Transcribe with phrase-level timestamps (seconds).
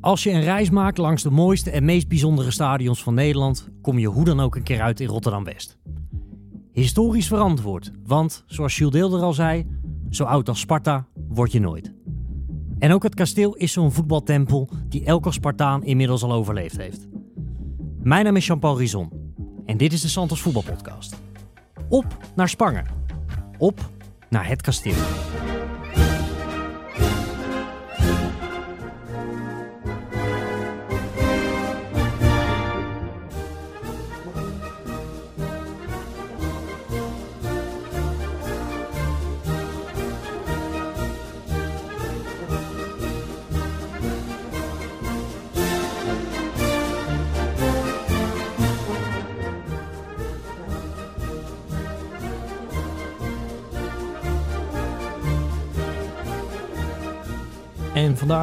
[0.00, 3.98] Als je een reis maakt langs de mooiste en meest bijzondere stadions van Nederland, kom
[3.98, 5.78] je hoe dan ook een keer uit in Rotterdam-West.
[6.72, 9.66] Historisch verantwoord, want zoals Jules Deelder al zei,
[10.10, 11.92] zo oud als Sparta word je nooit.
[12.78, 17.08] En ook het kasteel is zo'n voetbaltempel die elke Spartaan inmiddels al overleefd heeft.
[18.02, 19.10] Mijn naam is Jean-Paul Rizon
[19.66, 21.16] en dit is de Santos Voetbalpodcast.
[21.88, 22.86] Op naar Spangen.
[23.58, 23.90] Op
[24.28, 25.49] naar het kasteel.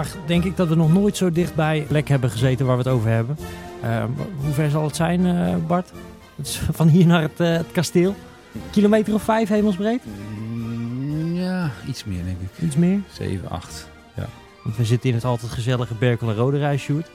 [0.03, 2.83] Vandaag denk ik dat we nog nooit zo dicht bij plek hebben gezeten waar we
[2.83, 3.37] het over hebben.
[3.83, 4.03] Uh,
[4.43, 5.91] hoe ver zal het zijn, uh, Bart?
[6.35, 8.15] Het is van hier naar het, uh, het, kasteel.
[8.71, 10.01] Kilometer of vijf hemelsbreed?
[10.37, 12.63] Mm, ja, iets meer denk ik.
[12.63, 12.99] Iets meer?
[13.11, 13.89] 7, 8.
[14.15, 14.27] Ja.
[14.63, 17.09] Want we zitten in het altijd gezellige Berkel en Rode Reis, Sjoerd.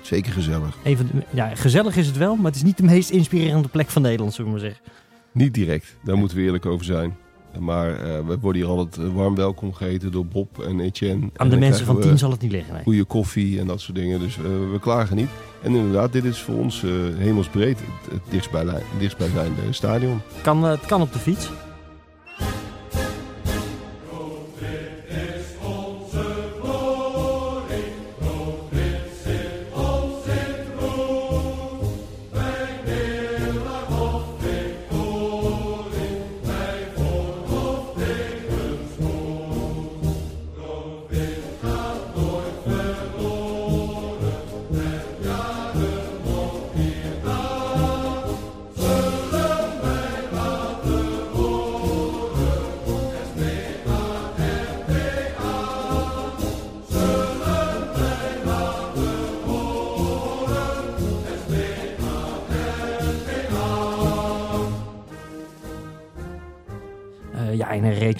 [0.00, 0.76] Zeker gezellig.
[0.82, 4.02] Even, ja, gezellig is het wel, maar het is niet de meest inspirerende plek van
[4.02, 4.84] Nederland, zullen we maar zeggen.
[5.32, 7.16] Niet direct, daar moeten we eerlijk over zijn.
[7.58, 7.96] Maar uh,
[8.26, 11.28] we worden hier altijd warm welkom geheten door Bob en Etienne.
[11.36, 12.74] Aan de en mensen van tien zal het niet liggen.
[12.74, 12.82] Nee.
[12.82, 14.20] Goede koffie en dat soort dingen.
[14.20, 15.28] Dus uh, we klagen niet.
[15.62, 16.84] En inderdaad, dit is voor ons
[17.16, 20.20] hemelsbreed het, het dichtstbij, dichtstbijzijnde stadion.
[20.42, 21.50] Kan, het kan op de fiets.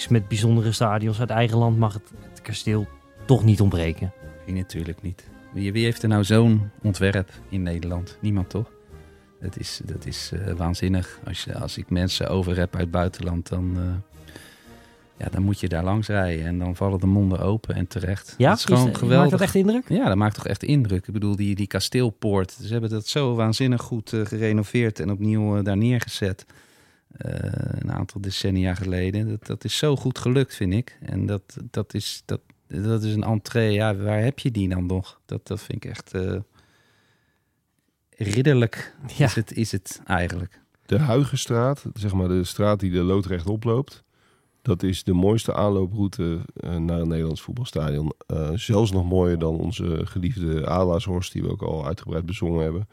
[0.09, 2.87] Met bijzondere stadions uit eigen land mag het, het kasteel
[3.25, 4.13] toch niet ontbreken.
[4.45, 5.23] Nee, natuurlijk niet.
[5.53, 8.17] Wie, wie heeft er nou zo'n ontwerp in Nederland?
[8.21, 8.71] Niemand toch?
[9.41, 11.19] Dat is, dat is uh, waanzinnig.
[11.25, 13.83] Als, je, als ik mensen over heb uit het buitenland, dan, uh,
[15.17, 16.45] ja, dan moet je daar langs rijden.
[16.45, 18.35] En dan vallen de monden open en terecht.
[18.37, 19.19] Ja, dat is gewoon is, geweldig.
[19.19, 19.89] Maakt dat echt indruk?
[19.89, 21.07] Ja, dat maakt toch echt indruk.
[21.07, 22.51] Ik bedoel, die, die kasteelpoort.
[22.51, 26.45] Ze hebben dat zo waanzinnig goed uh, gerenoveerd en opnieuw daar neergezet.
[27.17, 27.31] Uh,
[27.79, 29.29] een aantal decennia geleden.
[29.29, 30.97] Dat, dat is zo goed gelukt, vind ik.
[31.01, 33.71] En dat, dat, is, dat, dat is een entree.
[33.71, 35.19] Ja, waar heb je die dan nog?
[35.25, 36.35] Dat, dat vind ik echt uh,
[38.09, 38.95] ridderlijk.
[39.17, 39.25] Ja.
[39.25, 40.61] Is, het, is het eigenlijk.
[40.85, 44.03] De Huigenstraat, zeg maar de straat die de loodrecht oploopt.
[44.61, 48.13] Dat is de mooiste aanlooproute uh, naar een Nederlands voetbalstadion.
[48.53, 52.87] zelfs nog mooier dan onze geliefde Adelaarshorst, die we ook al uitgebreid bezongen hebben.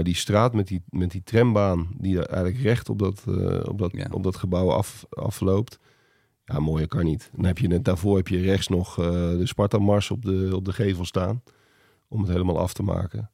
[0.00, 3.78] Maar die straat met die, met die trambaan die eigenlijk recht op dat, uh, op
[3.78, 4.06] dat, ja.
[4.10, 5.78] op dat gebouw af, afloopt.
[6.44, 7.30] Ja, mooier kan niet.
[7.34, 10.64] Dan heb je net daarvoor heb je rechts nog uh, de Sparta-mars op de, op
[10.64, 11.42] de gevel staan.
[12.08, 13.30] Om het helemaal af te maken.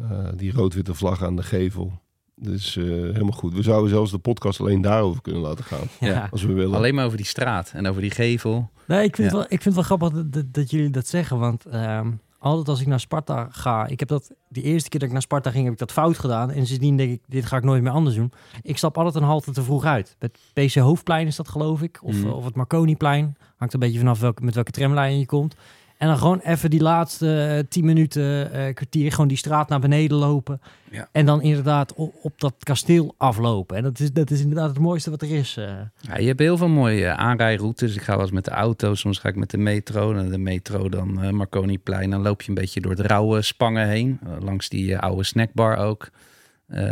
[0.00, 1.92] Uh, die rood-witte vlag aan de gevel.
[2.34, 3.54] Dus helemaal goed.
[3.54, 5.86] We zouden zelfs de podcast alleen daarover kunnen laten gaan.
[6.00, 6.28] Ja.
[6.30, 6.76] Als we willen.
[6.76, 8.70] Alleen maar over die straat en over die gevel.
[8.86, 9.24] Nee, ik vind, ja.
[9.24, 11.38] het, wel, ik vind het wel grappig dat, dat, dat jullie dat zeggen.
[11.38, 12.10] Want ehm,
[12.44, 15.22] altijd als ik naar Sparta ga, ik heb dat de eerste keer dat ik naar
[15.22, 16.50] Sparta ging, heb ik dat fout gedaan.
[16.50, 18.32] En sindsdien denk ik, dit ga ik nooit meer anders doen.
[18.62, 20.16] Ik stap altijd een halte te vroeg uit.
[20.18, 22.30] Het PC Hoofdplein is dat geloof ik, of, mm.
[22.30, 23.36] of het Marconiplein.
[23.56, 25.54] Hangt een beetje vanaf welke, met welke tramlijn je komt.
[26.04, 29.80] En dan gewoon even die laatste uh, tien minuten, uh, kwartier, gewoon die straat naar
[29.80, 30.60] beneden lopen.
[30.90, 31.08] Ja.
[31.12, 33.76] En dan inderdaad op, op, dat kasteel aflopen.
[33.76, 35.56] En dat is, dat is inderdaad het mooiste wat er is.
[35.58, 35.64] Uh.
[36.00, 37.94] Ja, je hebt heel veel mooie aanrijroutes.
[37.94, 40.14] Ik ga wel eens met de auto, soms ga ik met de metro.
[40.14, 42.10] En de metro dan uh, Marconiplein.
[42.10, 44.20] Dan loop je een beetje door het rauwe Spangen heen.
[44.40, 46.10] langs die oude snackbar ook.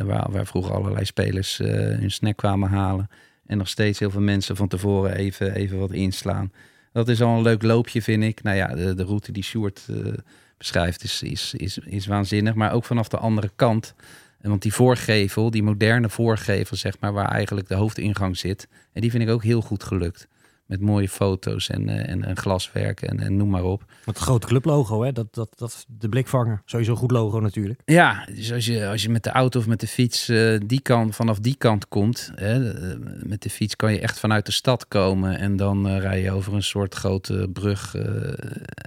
[0.04, 3.10] waar, waar vroeger allerlei spelers hun snack kwamen halen.
[3.46, 6.52] En nog steeds heel veel mensen van tevoren even, even wat inslaan.
[6.92, 8.42] Dat is al een leuk loopje, vind ik.
[8.42, 10.12] Nou ja, de, de route die Sjoerd uh,
[10.58, 12.54] beschrijft is, is, is, is waanzinnig.
[12.54, 13.94] Maar ook vanaf de andere kant.
[14.40, 18.68] Want die voorgevel, die moderne voorgevel, zeg maar, waar eigenlijk de hoofdingang zit.
[18.92, 20.28] En die vind ik ook heel goed gelukt.
[20.72, 23.84] Met mooie foto's en, eh, en, en glaswerk en, en noem maar op.
[24.04, 25.12] Het grote clublogo, hè?
[25.12, 26.62] Dat, dat, dat, de blikvanger.
[26.64, 27.80] Sowieso een goed logo natuurlijk.
[27.84, 30.80] Ja, dus als je, als je met de auto of met de fiets eh, die
[30.80, 32.32] kant, vanaf die kant komt.
[32.34, 35.38] Hè, eh, met de fiets kan je echt vanuit de stad komen.
[35.38, 38.32] En dan rij je over een soort grote brug eh,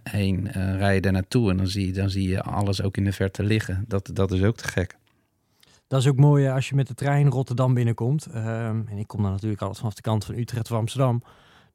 [0.04, 0.52] heen.
[0.52, 1.50] en rij je daar naartoe.
[1.50, 3.86] En dan zie, je, dan zie je alles ook in de verte liggen.
[3.88, 4.98] Dat, dat is ook te gek.
[5.88, 8.26] Dat is ook mooi als je met de trein Rotterdam binnenkomt.
[8.26, 11.22] Ehm, en ik kom dan natuurlijk altijd vanaf de kant van Utrecht of Amsterdam.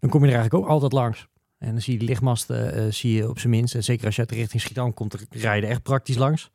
[0.01, 1.29] Dan kom je er eigenlijk ook altijd langs.
[1.59, 3.75] En dan zie je die lichtmasten eh, zie je op zijn minst.
[3.75, 6.17] En zeker als je uit de richting Schiedam komt, dan rij je er echt praktisch
[6.17, 6.51] langs.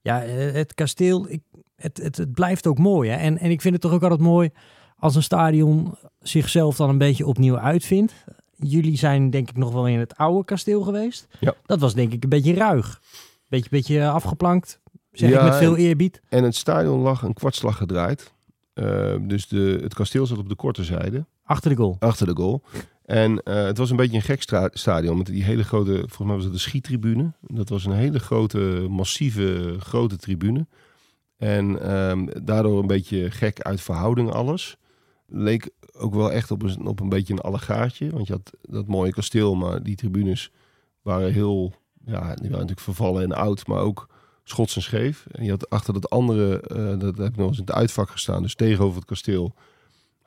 [0.00, 1.42] Ja, eh, het kasteel, ik,
[1.76, 3.10] het, het, het blijft ook mooi.
[3.10, 3.16] Hè?
[3.16, 4.50] En, en ik vind het toch ook altijd mooi
[4.96, 8.14] als een stadion zichzelf dan een beetje opnieuw uitvindt.
[8.56, 11.26] Jullie zijn denk ik nog wel in het oude kasteel geweest.
[11.40, 11.54] Ja.
[11.66, 13.00] Dat was denk ik een beetje ruig.
[13.48, 14.80] Beetje, beetje afgeplankt.
[15.12, 16.20] Zeg Ja, ik met veel eerbied.
[16.28, 18.32] En het stadion lag een kwartslag gedraaid.
[18.72, 21.96] Eh, dus de, het kasteel zat op de korte zijde, Achter de goal.
[21.98, 22.62] achter de goal.
[23.04, 26.34] En eh, het was een beetje een gek stadion met die hele grote, volgens mij
[26.34, 27.32] was het de schietribune.
[27.40, 30.66] Dat was een hele grote, massieve, grote tribune.
[31.36, 34.76] En ehm, daardoor een beetje gek uit verhouding alles.
[35.26, 38.10] Leek ook wel echt op een, op een beetje een allegaartje.
[38.10, 40.52] Want je had dat mooie kasteel, maar die tribunes
[41.02, 41.74] waren heel,
[42.04, 44.08] ja, die waren natuurlijk vervallen en oud, maar ook
[44.44, 45.26] schots en scheef.
[45.30, 48.10] En je had achter dat andere, eh, dat heb ik nog eens in het uitvak
[48.10, 49.54] gestaan, dus tegenover het kasteel,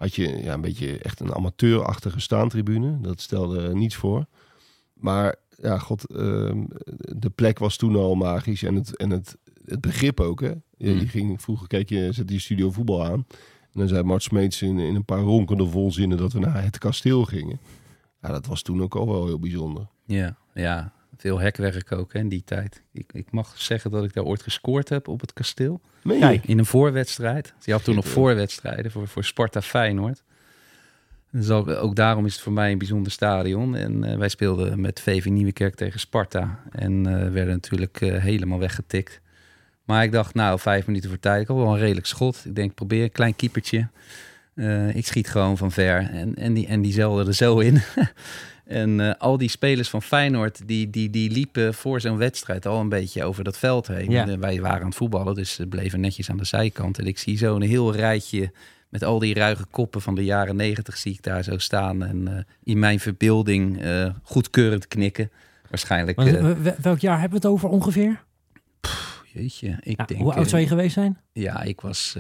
[0.02, 2.98] had je ja, een beetje echt een amateurachtige staantribune.
[3.02, 4.26] Dat stelde niets voor.
[4.94, 6.64] Maar ja, god, ehm,
[6.98, 10.42] de plek was toen al magisch en het, en het, het begrip ook.
[10.42, 10.48] Hè?
[10.48, 11.08] Je, je Mm.
[11.08, 13.26] ging, vroeger keek je, zette je studio voetbal aan.
[13.62, 16.78] En dan zei Mart Smeets in, in een paar ronkende volzinnen dat we naar het
[16.78, 17.60] kasteel gingen.
[18.22, 19.88] Ja, dat was toen ook al wel heel bijzonder.
[20.06, 20.94] Ja, ja.
[21.22, 22.82] Veel hekwerk ook hè, in die tijd.
[22.92, 25.82] Ik, ik mag zeggen dat ik daar ooit gescoord heb op het kasteel.
[26.02, 26.22] Meen je?
[26.22, 26.46] Kijk.
[26.46, 27.54] In een voorwedstrijd.
[27.60, 30.24] Je had toen nog voorwedstrijden voor, voor Sparta Feyenoord.
[31.32, 33.76] Dus ook, ook daarom is het voor mij een bijzonder stadion.
[33.76, 36.60] En eh, wij speelden met VV Nieuwekerk tegen Sparta.
[36.72, 39.22] En eh, werden natuurlijk eh, helemaal weggetikt.
[39.86, 41.42] Maar ik dacht, nou, vijf minuten voor tijd.
[41.42, 42.46] Ik had wel een redelijk schot.
[42.46, 43.88] Ik denk, probeer een klein keepertje.
[44.56, 46.10] Eh, ik schiet gewoon van ver.
[46.10, 47.82] En, en, die, en die zelden er zo in.
[48.72, 52.80] en eh, al die spelers van Feyenoord, die, die, die liepen voor zo'n wedstrijd al
[52.80, 54.12] een beetje over dat veld heen.
[54.12, 54.22] Ja.
[54.22, 57.00] En, eh, wij waren aan het voetballen, dus ze bleven netjes aan de zijkant.
[57.00, 58.52] En ik zie zo een heel rijtje
[58.90, 62.04] met al die ruige koppen van de jaren negentig zie ik daar zo staan.
[62.04, 63.84] En eh, in mijn verbeelding
[64.24, 65.32] goedkeurend knikken.
[65.70, 66.22] Waarschijnlijk,
[66.82, 68.24] welk jaar hebben we het over ongeveer?
[69.34, 70.22] jeetje, ik Ja, denk...
[70.22, 71.18] hoe oud zou je geweest zijn?
[71.34, 72.16] Ja, ik was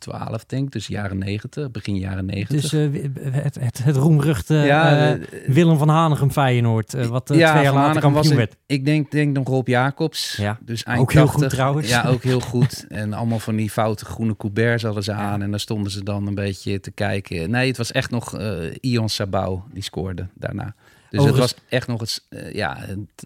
[0.00, 2.60] 12 denk ik, dus jaren 90, begin jaren 90.
[2.60, 7.06] Dus eh, het, het, het roemruchte ja, eh, Willem van Hanegem Feyenoord.
[7.06, 8.56] wat ja, twee jaar later kampioen was werd.
[8.66, 10.36] Ik denk, denk nog Rob Jacobs.
[10.36, 11.42] Ja, dus eind ook heel 80.
[11.42, 11.88] goed trouwens.
[11.88, 12.84] Ja, ook heel goed.
[12.88, 15.42] En allemaal van die foute groene Couberts hadden ze aan.
[15.42, 17.50] En daar stonden ze dan een beetje te kijken.
[17.50, 18.38] Nee, het was echt nog
[18.80, 20.74] Ion Sabau die scoorde daarna.
[21.10, 22.78] Dus het was echt nog het, eh, ja,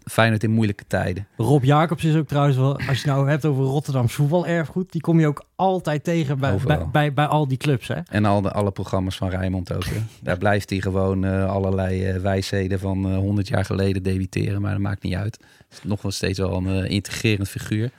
[0.04, 1.26] Feyenoord in moeilijke tijden.
[1.36, 5.20] Rob Jacobs is ook trouwens wel, als je nou hebt over Rotterdams voetbalerfgoed, die kom
[5.20, 7.88] je ook altijd tegen bij, bij, bij, bij al die clubs.
[7.88, 8.00] Hè?
[8.10, 9.84] En al de, alle programma's van Rijnmond ook.
[9.84, 10.02] Hè.
[10.22, 14.60] Daar blijft hij gewoon eh, allerlei eh, wijsheden van eh 100 jaar geleden debiteren.
[14.60, 15.38] Maar dat maakt niet uit.
[15.68, 17.90] Het is nog wel steeds wel een integrerend figuur.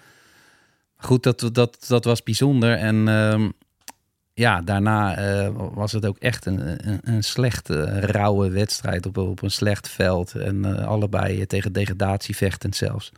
[0.98, 2.78] Goed, dat, dat, dat was bijzonder.
[2.78, 3.50] En ehm,
[4.36, 9.42] ja, daarna eh, was het ook echt een, een, een slechte, rauwe wedstrijd op, op
[9.42, 10.36] een slecht veld.
[10.36, 13.12] En eh, allebei eh, tegen degradatie vechtend zelfs.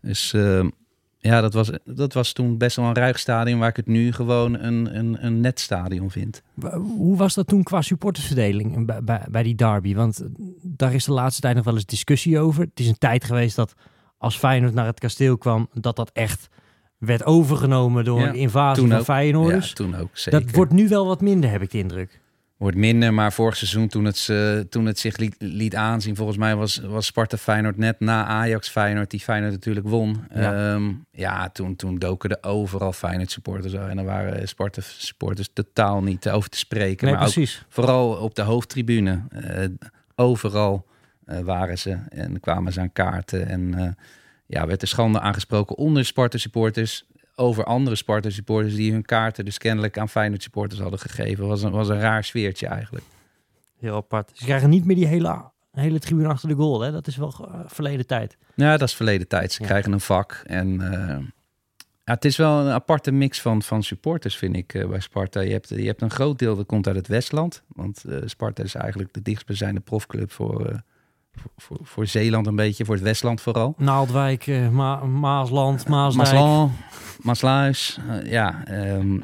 [0.00, 0.68] Dus ehm,
[1.18, 3.58] ja, dat was, dat was toen best wel een ruig stadion...
[3.58, 6.42] waar ik het nu gewoon een, een, een net stadion vind.
[6.72, 9.94] Hoe was dat toen qua supportersverdeling bij, bij, bij die derby?
[9.94, 10.28] Want eh,
[10.62, 12.62] daar is de laatste tijd nog wel eens discussie over.
[12.62, 13.74] Het is een tijd geweest dat
[14.18, 16.48] als Feyenoord naar het kasteel kwam, dat dat echt
[17.06, 19.04] werd overgenomen door Ja, een invasie van ook.
[19.04, 19.68] Feyenoorders.
[19.68, 20.40] Ja, toen ook zeker.
[20.40, 22.20] dat wordt nu wel wat minder, heb ik de indruk.
[22.56, 26.16] Wordt minder, maar vorig seizoen toen het, ze- toen het zich liet, liet aanzien...
[26.16, 29.10] volgens mij was, was Sparta Feyenoord net na Ajax Feyenoord...
[29.10, 30.24] die Feyenoord natuurlijk won.
[30.34, 30.40] Ja.
[30.76, 30.80] Ja,
[31.10, 33.72] ja toen, toen doken er overal Feyenoord supporters.
[33.72, 37.06] En dan waren Sparta supporters totaal niet over te spreken.
[37.06, 37.64] Nee, maar ook precies.
[37.68, 39.22] vooral op de hoofdtribune.
[39.30, 39.64] eh,
[40.14, 40.86] overal
[41.24, 43.48] eh, waren ze en kwamen ze aan kaarten.
[43.48, 43.96] En
[44.52, 47.04] ja, werd er schande aangesproken onder Sparta supporters
[47.34, 51.46] over andere Sparta supporters die hun kaarten dus kennelijk aan Feyenoord supporters hadden gegeven.
[51.46, 53.04] Was een, was een raar sfeertje eigenlijk.
[53.78, 54.30] Heel apart.
[54.34, 56.80] Ze krijgen niet meer die hele, hele tribune achter de goal.
[56.80, 56.92] Hè?
[56.92, 58.36] Dat is wel eh, verleden tijd.
[58.54, 59.52] Ja, dat is verleden tijd.
[59.52, 59.68] Ze Ja.
[59.68, 60.42] krijgen een vak.
[60.46, 61.18] En eh,
[62.04, 65.40] ja, het is wel een aparte mix van, van supporters, vind ik, eh, bij Sparta.
[65.40, 67.62] Je hebt, je hebt een groot deel dat komt uit het Westland.
[67.68, 70.82] Want Sparta is eigenlijk de dichtstbijzijnde profclub voor,
[71.82, 73.74] voor, Zeeland een beetje, voor het Westland vooral.
[73.78, 76.28] Naaldwijk, eh, Ma- Maasland, Maasdijk.
[76.28, 76.72] Maasland,
[77.22, 78.64] Maasluis, eh, ja.
[78.66, 79.20] ehm,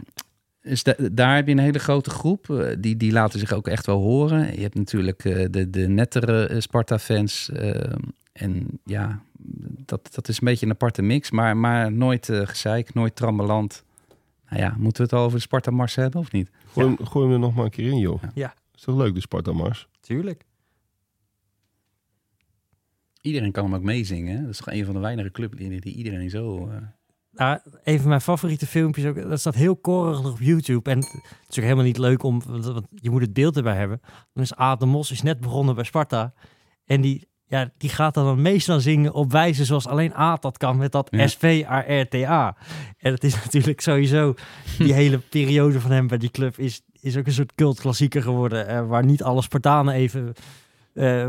[0.62, 2.50] Dus da- daar heb je een hele grote groep.
[2.50, 4.54] eh, die, die laten zich ook echt wel horen.
[4.54, 7.50] Je hebt natuurlijk eh, de, de nettere eh, Sparta-fans.
[7.50, 7.92] eh,
[8.32, 9.22] en ja,
[9.84, 11.30] dat, dat is een beetje een aparte mix.
[11.30, 13.84] Maar, maar nooit eh gezeik, nooit trammeland.
[14.48, 16.50] Nou ja, moeten we het al over de Sparta-mars hebben of niet?
[16.72, 18.22] Gooi, hem, gooi hem er nog maar een keer in, joh.
[18.34, 18.54] Ja.
[18.74, 19.88] Is toch leuk, de Sparta-mars?
[20.00, 20.44] Tuurlijk.
[23.20, 24.36] Iedereen kan hem ook meezingen.
[24.36, 24.40] hè?
[24.42, 26.68] Dat is toch een van de weinige clublieden die iedereen zo...
[26.68, 26.76] eh,
[27.30, 30.90] Nou, een van mijn favoriete filmpjes, ook, dat staat heel korig op YouTube.
[30.90, 34.00] En het is ook helemaal niet leuk om, want, je moet het beeld erbij hebben.
[34.32, 36.32] Dan is Aad de Mos is net begonnen bij Sparta.
[36.84, 40.42] En die, ja, die gaat dan het meest aan zingen op wijze zoals alleen Aad
[40.42, 41.26] dat kan met dat Ja.
[41.26, 42.56] S-V-A-R-T-A.
[42.98, 44.34] En het is natuurlijk sowieso,
[44.78, 48.66] die hele periode van hem bij die club is, is ook een soort cultklassieker geworden.
[48.68, 50.32] eh, waar niet alle Spartanen even
[50.98, 51.28] eh,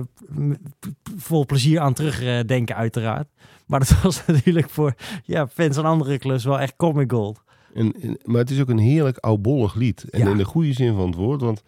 [1.18, 3.28] vol plezier aan terugdenken uiteraard.
[3.68, 7.44] Maar dat was natuurlijk voor ja, fans van andere clubs wel echt comic gold.
[7.74, 10.04] En, en- maar het is ook een heerlijk oudbollig lied.
[10.10, 10.30] En Ja.
[10.30, 11.42] in de goede zin van het woord.
[11.42, 11.62] Want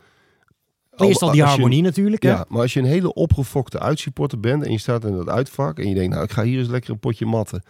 [0.98, 2.24] Eerst al die je- harmonie natuurlijk.
[2.24, 2.30] Hè?
[2.30, 5.80] Ja, maar als je een hele opgefokte uitsupporter bent en je staat in dat uitvak
[5.80, 7.64] en je denkt, nou, ik ga hier eens lekker een potje matten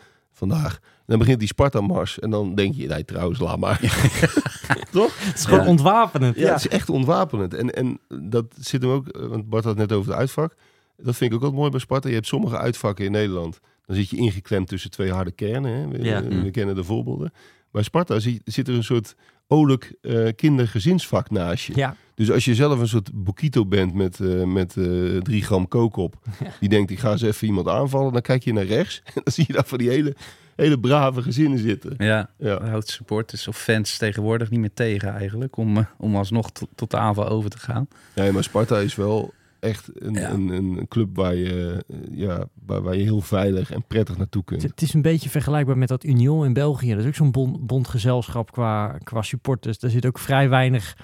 [0.48, 0.74] vandaag.
[0.76, 3.80] En dan begint die Sparta-mars en dan denk je, nee, trouwens, laat maar.
[4.92, 5.26] Toch?
[5.26, 6.36] Het is gewoon ontwapenend.
[6.36, 7.54] Ja, het is echt ontwapenend.
[7.54, 10.56] En, en dat zit hem ook, eh, want Bart had het net over het uitvak.
[10.98, 12.08] Dat vind ik ook wel mooi bij Sparta.
[12.10, 13.60] Je hebt sommige uitvakken in Nederland.
[13.86, 15.72] Dan zit je ingeklemd tussen twee harde kernen.
[15.74, 15.88] Hè?
[15.88, 16.24] We, Ja.
[16.24, 17.34] we kennen de voorbeelden.
[17.72, 19.16] Bij Sparta zie- zit er een soort
[19.48, 21.74] olijk eh kindergezinsvak naast je.
[21.76, 21.96] Ja.
[22.16, 25.96] Dus als je zelf een soort boquito bent met, eh, met eh, drie gram kook
[25.96, 26.16] op.
[26.60, 28.14] Die denkt, ik ga eens even iemand aanvallen.
[28.14, 29.02] Dan kijk je naar rechts.
[29.16, 30.16] En dan zie je daar van die hele,
[30.56, 31.94] hele brave gezinnen zitten.
[31.98, 32.66] ja, Ja.
[32.70, 35.58] Houdt supporters of fans tegenwoordig niet meer tegen eigenlijk.
[35.58, 37.88] Om, om alsnog tot, tot de aanval over te gaan.
[38.16, 40.30] Nee, maar Sparta is wel echt een, Ja.
[40.32, 44.62] een, een club waar je, ja, waar, waar je heel veilig en prettig naartoe kunt.
[44.62, 46.90] Het, het is een beetje vergelijkbaar met dat Union in België.
[46.90, 49.80] Dat is ook zo'n bond, bondgezelschap qua, qua supporters.
[49.80, 50.98] Daar zit ook vrij weinig,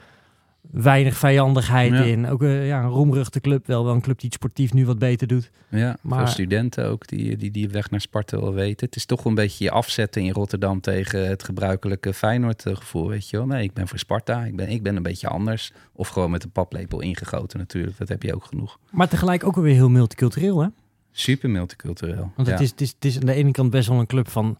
[0.71, 2.01] weinig vijandigheid Ja.
[2.03, 2.27] in.
[2.27, 3.67] Ook eh, ja, een roemruchte club.
[3.67, 5.51] Wel, wel een club die het sportief nu wat beter doet.
[5.69, 8.85] Ja, Maar- veel studenten ook die, die die weg naar Sparta wel weten.
[8.85, 13.29] Het is toch een beetje je afzetten in Rotterdam tegen het gebruikelijke Feyenoord gevoel, weet
[13.29, 13.45] je wel.
[13.45, 15.71] Nee, ik ben voor Sparta, ik ben, ik ben een beetje anders.
[15.93, 18.79] Of gewoon met een paplepel ingegoten natuurlijk, dat heb je ook genoeg.
[18.91, 20.67] Maar tegelijk ook alweer heel multicultureel, hè?
[21.11, 22.31] Super multicultureel.
[22.35, 22.63] Want het, Ja.
[22.63, 24.57] is, het, is, het is aan de ene kant best wel een club van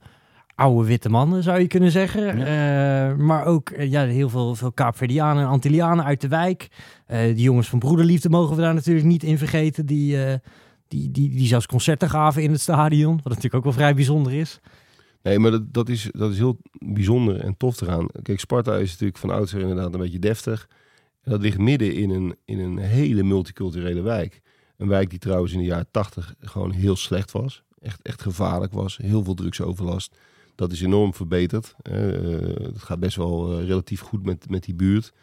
[0.58, 2.30] oude witte mannen, zou je kunnen zeggen.
[2.30, 6.68] Eh, maar ook eh, ja, heel veel, veel Kaapverdianen en Antillianen uit de wijk.
[7.06, 9.86] Eh die jongens van Broederliefde mogen we daar natuurlijk niet in vergeten.
[9.86, 10.18] Die,
[10.88, 13.16] die, die, die zelfs concerten gaven in het stadion.
[13.16, 14.60] Wat natuurlijk ook wel vrij bijzonder is.
[15.24, 18.08] Nee, maar dat, dat, is, dat is heel bijzonder en tof eraan.
[18.22, 20.68] Kijk, Sparta is natuurlijk van oudsher inderdaad een beetje deftig.
[21.24, 24.42] En dat ligt midden in een, in een hele multiculturele wijk.
[24.78, 27.64] Een wijk die trouwens in de jaren tachtig gewoon heel slecht was.
[27.80, 28.98] Echt, echt gevaarlijk was.
[28.98, 30.18] Heel veel drugsoverlast.
[30.58, 31.76] Dat is enorm verbeterd.
[31.82, 31.96] Eh,
[32.62, 35.14] het gaat best wel eh, relatief goed met, met die buurt.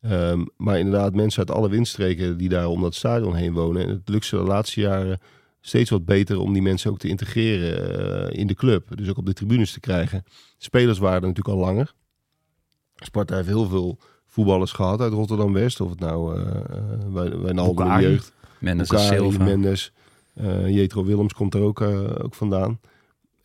[0.00, 3.82] Ehm, maar inderdaad, mensen uit alle windstreken die daar om dat stadion heen wonen.
[3.82, 5.18] En het lukt ze de laatste jaren
[5.60, 8.96] steeds wat beter om die mensen ook te integreren eh, in de club.
[8.96, 10.24] Dus ook op de tribunes te krijgen.
[10.58, 11.94] Spelers waren er natuurlijk al langer.
[12.96, 15.80] Sparta heeft heel veel voetballers gehad uit Rotterdam-West.
[15.80, 18.32] Of het nou uh, Wijnaldum in de jeugd.
[18.58, 19.44] Mendes Silva.
[19.44, 19.92] Mendes,
[20.34, 22.80] eh Jetro Willems komt er ook, ook vandaan.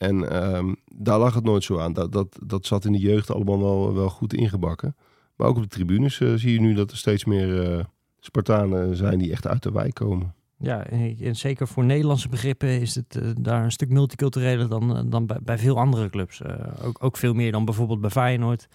[0.04, 1.94] En ehm, daar lag het nooit zo aan.
[1.94, 4.96] Dat, dat, dat zat in de jeugd allemaal wel, wel goed ingebakken.
[5.36, 7.84] Maar ook op de tribunes eh, zie je nu dat er steeds meer eh,
[8.20, 10.34] Spartanen zijn die echt uit de wijk komen.
[10.64, 15.10] Ja, en en zeker voor Nederlandse begrippen is het eh, daar een stuk multicultureler dan,
[15.10, 16.42] dan bij, bij veel andere clubs.
[16.42, 18.68] Eh, ook, ook veel meer dan bijvoorbeeld bij Feyenoord.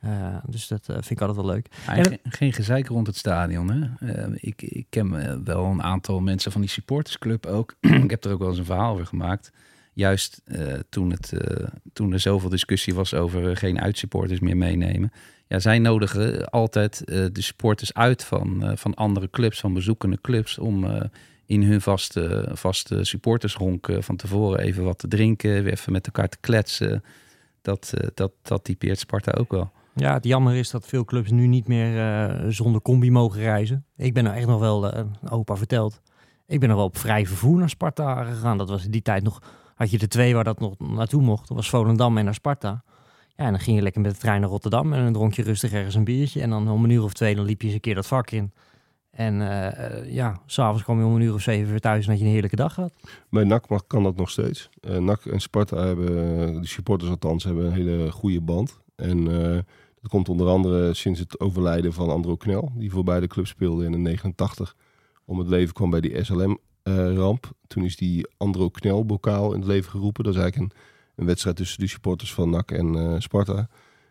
[0.00, 1.66] Eh, dus dat vind ik altijd wel leuk.
[1.86, 3.70] En- geen, geen gezeik rond het stadion.
[3.70, 4.34] Hè?
[4.34, 7.74] Ik, ik ken wel een aantal mensen van die supportersclub ook.
[8.04, 9.50] ik heb er ook wel eens een verhaal over gemaakt.
[9.94, 14.56] Juist eh, toen, het, eh, toen er zoveel discussie was over eh, geen uitsupporters meer
[14.56, 15.12] meenemen.
[15.48, 20.86] Ja, zij nodigen altijd de supporters uit van, van andere clubs, van bezoekende clubs, om
[21.46, 26.28] in hun vaste, vaste supportersronk van tevoren even wat te drinken, weer even met elkaar
[26.28, 27.04] te kletsen.
[27.62, 29.72] Dat, dat, dat typeert Sparta ook wel.
[29.94, 33.84] Ja, het jammer is dat veel clubs nu niet meer zonder combi mogen reizen.
[33.96, 36.00] Ik ben nou echt nog wel, opa verteld,
[36.46, 38.58] ik ben nog wel op vrij vervoer naar Sparta gegaan.
[38.58, 39.42] Dat was in die tijd nog,
[39.74, 41.48] had je de twee waar dat nog naartoe mocht.
[41.48, 42.82] Dat was Volendam en naar Sparta.
[43.36, 45.42] Ja, en dan ging je lekker met de trein naar Rotterdam en dan dronk je
[45.42, 46.40] rustig ergens een biertje.
[46.40, 48.30] En dan om een uur of twee, dan liep je eens een keer dat vak
[48.30, 48.52] in.
[49.10, 52.20] En eh, ja, s'avonds kwam je om een uur of zeven weer thuis en had
[52.20, 52.92] je een heerlijke dag gehad.
[53.30, 54.68] Bij NAC kan dat nog steeds.
[54.80, 58.80] Eh NAC en Sparta hebben, de supporters althans, hebben een hele goede band.
[58.96, 59.24] En
[60.02, 63.84] dat komt onder andere sinds het overlijden van Andro Knel, die voor beide clubs speelde
[63.84, 64.76] in de 89.
[65.24, 66.24] Om het leven kwam bij die
[66.84, 67.50] SLM-ramp.
[67.66, 70.24] Toen is die Andro Knel-bokaal in het leven geroepen.
[70.24, 70.78] Dat is eigenlijk een,
[71.16, 73.68] een wedstrijd tussen de supporters van NAC en eh, Sparta.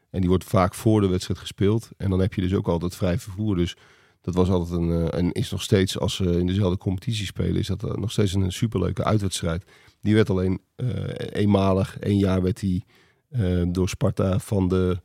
[0.10, 1.90] En die wordt vaak voor de wedstrijd gespeeld.
[1.98, 3.56] En dan heb je dus ook altijd vrij vervoer.
[3.56, 3.76] Dus
[4.22, 7.56] dat was altijd een, eh, en is nog steeds, als ze in dezelfde competitie spelen,
[7.56, 9.66] is dat eh, nog steeds een superleuke uitwedstrijd.
[10.02, 10.88] Die werd alleen eh,
[11.32, 12.86] eenmalig, één jaar werd die
[13.30, 15.02] eh, door Sparta van, de,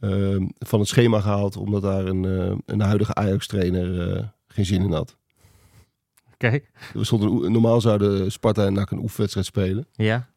[0.00, 4.82] eh, van het schema gehaald, omdat daar een, eh, een huidige Ajax-trainer eh, geen zin
[4.82, 5.16] in had.
[6.42, 9.86] Een, oe- normaal zouden Sparta en NAC een oefenwedstrijd spelen.
[9.92, 10.28] Ja,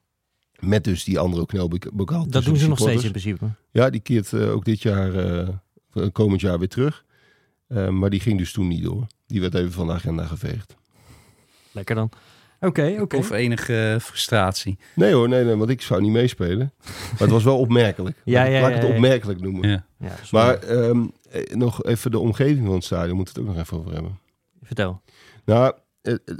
[0.60, 2.28] Met dus die andere knelbokaal.
[2.30, 3.46] dat doen ze nog steeds in principe.
[3.72, 5.40] Ja, die keert eh, ook dit jaar, eh,
[5.94, 7.04] eh, komend jaar weer terug.
[7.68, 9.08] Eh, maar die ging dus toen niet door.
[9.28, 10.76] Die werd even van de agenda geveegd.
[11.72, 12.10] Lekker dan.
[12.60, 13.16] Oké, oké.
[13.18, 14.78] Of enige frustratie.
[14.96, 16.74] Nee hoor, nee, nee, want ik zou niet meespelen.
[16.84, 18.22] Maar het was wel opmerkelijk.
[18.26, 18.94] Ja, Laat- ja, Laat ik het ja.
[18.94, 19.70] opmerkelijk noemen.
[20.00, 20.16] Ja.
[20.32, 23.66] Maar ehm, eh, nog even de omgeving van het stadion, moeten we het ook nog
[23.66, 24.20] even over hebben.
[24.64, 25.02] Vertel.
[25.46, 25.74] Nou,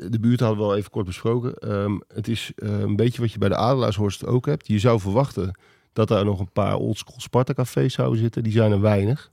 [0.10, 1.54] de buurt hadden we al even kort besproken.
[1.54, 4.68] Ehm, het is eh, een beetje wat je bij de Adelaarshorst ook hebt.
[4.68, 5.60] Je zou verwachten
[5.94, 8.44] dat daar nog een paar oldschool Sparta-cafés zouden zitten.
[8.44, 9.32] Die zijn er weinig.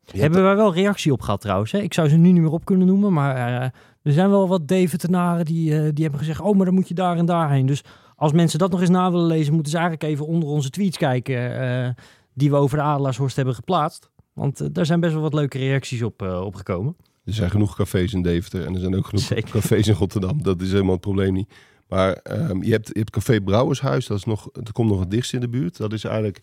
[0.00, 1.72] Je Hebben wij wel reactie op gehad trouwens.
[1.72, 1.78] Hè?
[1.78, 3.62] Ik zou ze nu niet meer op kunnen noemen, maar eh,
[4.02, 6.94] er zijn wel wat Deventenaren die, eh, die hebben gezegd, oh, maar dan moet je
[6.94, 7.66] daar en daarheen.
[7.66, 7.84] Dus
[8.18, 10.96] als mensen dat nog eens na willen lezen, moeten ze eigenlijk even onder onze tweets
[10.96, 11.90] kijken eh,
[12.34, 14.10] die we over de Adelaarshorst hebben geplaatst.
[14.32, 16.96] Want eh, daar zijn best wel wat leuke reacties op, eh, op gekomen.
[17.28, 19.50] Er zijn genoeg cafés in Deventer en er zijn ook genoeg Zeker.
[19.50, 20.42] cafés in Rotterdam.
[20.42, 21.48] Dat is helemaal het probleem niet.
[21.88, 25.10] Maar ehm, je, hebt, je hebt Café Brouwershuis, dat, is nog, dat komt nog het
[25.10, 25.76] dichtst in de buurt.
[25.76, 26.40] Dat is eigenlijk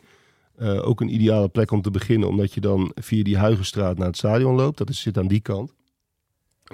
[0.56, 4.08] eh, ook een ideale plek om te beginnen, omdat je dan via die Huigenstraat naar
[4.08, 4.78] het stadion loopt.
[4.78, 5.74] Dat is, zit aan die kant.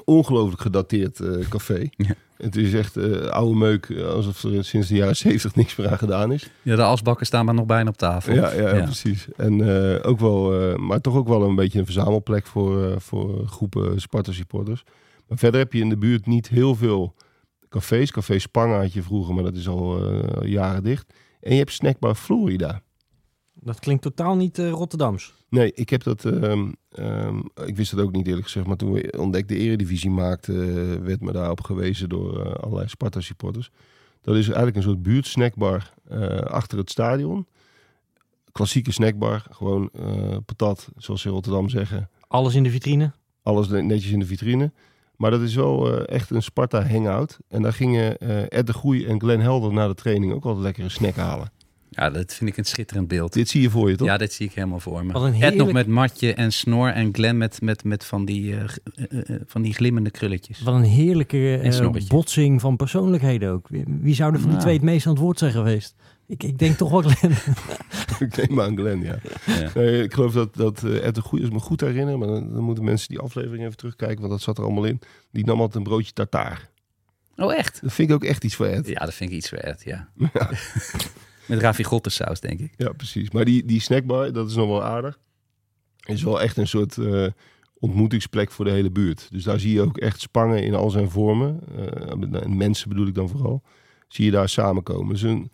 [0.06, 1.90] Ongelooflijk gedateerd eh, café.
[1.90, 2.16] Ja.
[2.42, 5.90] Het is echt eh, oude meuk, eh, alsof er sinds de jaren zeventig niks meer
[5.90, 6.50] aan gedaan is.
[6.62, 8.34] Ja, de asbakken staan maar nog bijna op tafel.
[8.34, 8.84] Ja, ja, Ja.
[8.84, 9.28] precies.
[9.38, 9.62] En
[10.02, 13.48] eh, ook wel, eh, maar toch ook wel een beetje een verzamelplek voor, eh, voor
[13.48, 14.84] groepen Sparta supporters.
[15.28, 17.16] Maar verder heb je in de buurt niet heel veel
[17.70, 18.12] cafés.
[18.12, 21.14] Café Spangen had je vroeger, maar dat is al eh, jaren dicht.
[21.42, 22.82] En je hebt snackbar Florida.
[23.54, 25.34] Dat klinkt totaal niet eh, Rotterdams.
[25.50, 26.24] Nee, ik heb dat.
[26.92, 28.68] Ehm, ik wist het ook niet eerlijk gezegd.
[28.68, 32.88] Maar toen we ontdekte de Eredivisie maakte, eh, werd me daarop gewezen door eh, allerlei
[32.88, 33.72] Sparta supporters.
[34.22, 37.48] Dat is eigenlijk een soort buurtsnackbar eh achter het stadion.
[38.52, 39.92] Klassieke snackbar, gewoon
[40.46, 42.10] patat, zoals ze in Rotterdam zeggen.
[42.28, 43.12] Alles in de vitrine.
[43.44, 44.72] Alles netjes in de vitrine.
[45.16, 47.40] Maar dat is wel echt een Sparta hangout.
[47.48, 48.18] En daar gingen
[48.50, 51.52] Ed de Groei en Glenn Helder na de training ook altijd lekkere snack halen.
[51.94, 53.34] Ja, dat vind ik een schitterend beeld.
[53.34, 54.08] Dit zie je voor je toch?
[54.08, 55.14] Ja, dit zie ik helemaal voor me.
[55.14, 58.56] Wat een Ed nog met matje en snor en Glenn met, met, met van, die,
[58.56, 60.62] eh, eh, eh, van die glimmende krulletjes.
[60.62, 63.68] Wat een heerlijke botsing van persoonlijkheden ook.
[64.02, 64.64] Wie, zou er van die Ja.
[64.64, 65.96] twee het meest aan het woord zijn geweest?
[66.28, 67.36] Ik, ik denk toch wel Glenn.
[68.30, 69.20] ik neem aan Glenn, ja.
[69.46, 69.72] Ja.
[69.76, 72.64] Nee, ik geloof dat, dat Ed de Goeie, ik me goed herinner, maar dan, dan
[72.64, 75.00] moeten mensen die aflevering even terugkijken, want dat zat er allemaal in.
[75.32, 76.70] Die nam altijd een broodje tartaar.
[77.36, 77.82] Oh, echt?
[77.82, 78.86] Dat vind ik ook echt iets voor Ed.
[78.86, 80.10] Ja, Ja, dat vind ik iets voor Ed, ja.
[81.52, 82.74] met ravigotte denk ik.
[82.98, 83.32] precies.
[83.32, 85.20] Maar die, die snackbar, dat is nog wel aardig.
[86.06, 87.28] Is wel echt een soort eh,
[87.80, 89.28] ontmoetingsplek voor de hele buurt.
[89.32, 91.60] Dus daar zie je ook echt Spangen in al zijn vormen.
[91.76, 93.64] eh, en mensen bedoel ik dan vooral.
[94.08, 95.14] Zie je daar samenkomen.
[95.14, 95.52] Dus een,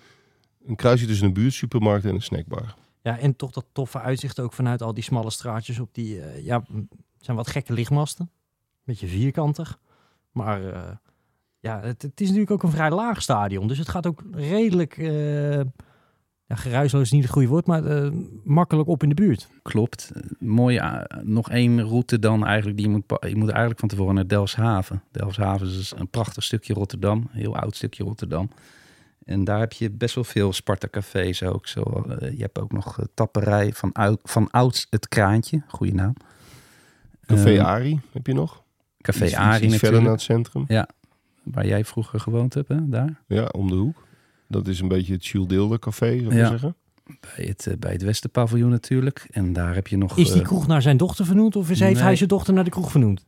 [0.66, 2.76] een kruisje tussen een buurtsupermarkt en een snackbar.
[3.02, 6.46] Ja, en toch dat toffe uitzicht ook vanuit al die smalle straatjes op die, eh,
[6.46, 6.64] ja,
[7.20, 8.32] zijn wat gekke lichtmasten.
[8.84, 9.80] Beetje vierkantig.
[10.32, 10.96] Maar eh,
[11.60, 13.68] ja, het, het is natuurlijk ook een vrij laag stadion.
[13.68, 15.62] Dus het gaat ook redelijk, eh
[16.48, 18.12] ja, geruisloos is niet het goede woord, maar eh,
[18.44, 19.48] makkelijk op in de buurt.
[19.62, 20.12] Klopt.
[20.14, 22.78] Eh, Mooie, eh, nog één route dan eigenlijk.
[22.78, 25.04] Die je, moet, je moet eigenlijk van tevoren naar Delfshaven.
[25.12, 27.18] Delfshaven is een prachtig stukje Rotterdam.
[27.18, 28.50] Een heel oud stukje Rotterdam.
[29.26, 31.68] En daar heb je best wel veel Sparta-cafés ook.
[31.68, 35.62] Zo, je hebt ook nog tapperij van, oud, van ouds het Kraantje.
[35.68, 36.14] Goeie naam.
[37.26, 38.64] Café Eh, Ari heb je nog.
[39.02, 40.46] Café Ari iets verder naar natuurlijk.
[40.46, 40.86] het centrum.
[41.44, 42.90] Waar jij vroeger gewoond hebt, hè?
[42.90, 43.22] daar.
[43.28, 44.07] Ja, om de hoek.
[44.48, 46.48] Dat is een beetje het Jules Deelder café, zou ik Ja.
[46.50, 46.76] zeggen.
[47.36, 49.28] Bij het, eh, bij het Westenpaviljoen natuurlijk.
[49.32, 50.18] En daar heb je nog...
[50.18, 52.64] Is die eh, kroeg naar zijn dochter vernoemd of is, heeft hij zijn dochter naar
[52.64, 53.26] de kroeg vernoemd?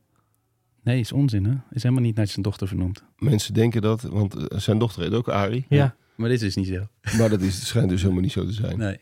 [0.83, 1.53] nee, is onzin hè?
[1.71, 3.03] Is helemaal niet naar zijn dochter vernoemd.
[3.17, 5.65] Mensen denken dat, want eh, zijn dochter heet ook Ari.
[5.69, 6.87] Ja, Maar dit is niet zo.
[7.17, 8.77] Maar dat is, schijnt dus helemaal niet zo te zijn.
[8.77, 8.97] Nee.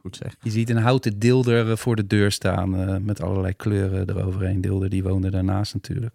[0.00, 0.36] goed zeg.
[0.42, 4.60] Je ziet een houten deelder eh, voor de deur staan eh, met allerlei kleuren eroverheen.
[4.60, 6.14] Deelder die woonde daarnaast natuurlijk.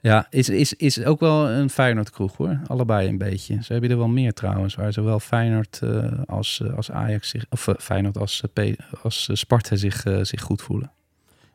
[0.00, 2.60] Ja, is, is, is ook wel een Feyenoord kroeg hoor.
[2.66, 3.62] Allebei een beetje.
[3.62, 4.74] Ze hebben er wel meer trouwens.
[4.74, 9.28] Waar zowel Feyenoord eh, als, eh, als Ajax zich, of eh, Feyenoord als, P- als
[9.32, 10.90] Sparta zich, zich goed voelen.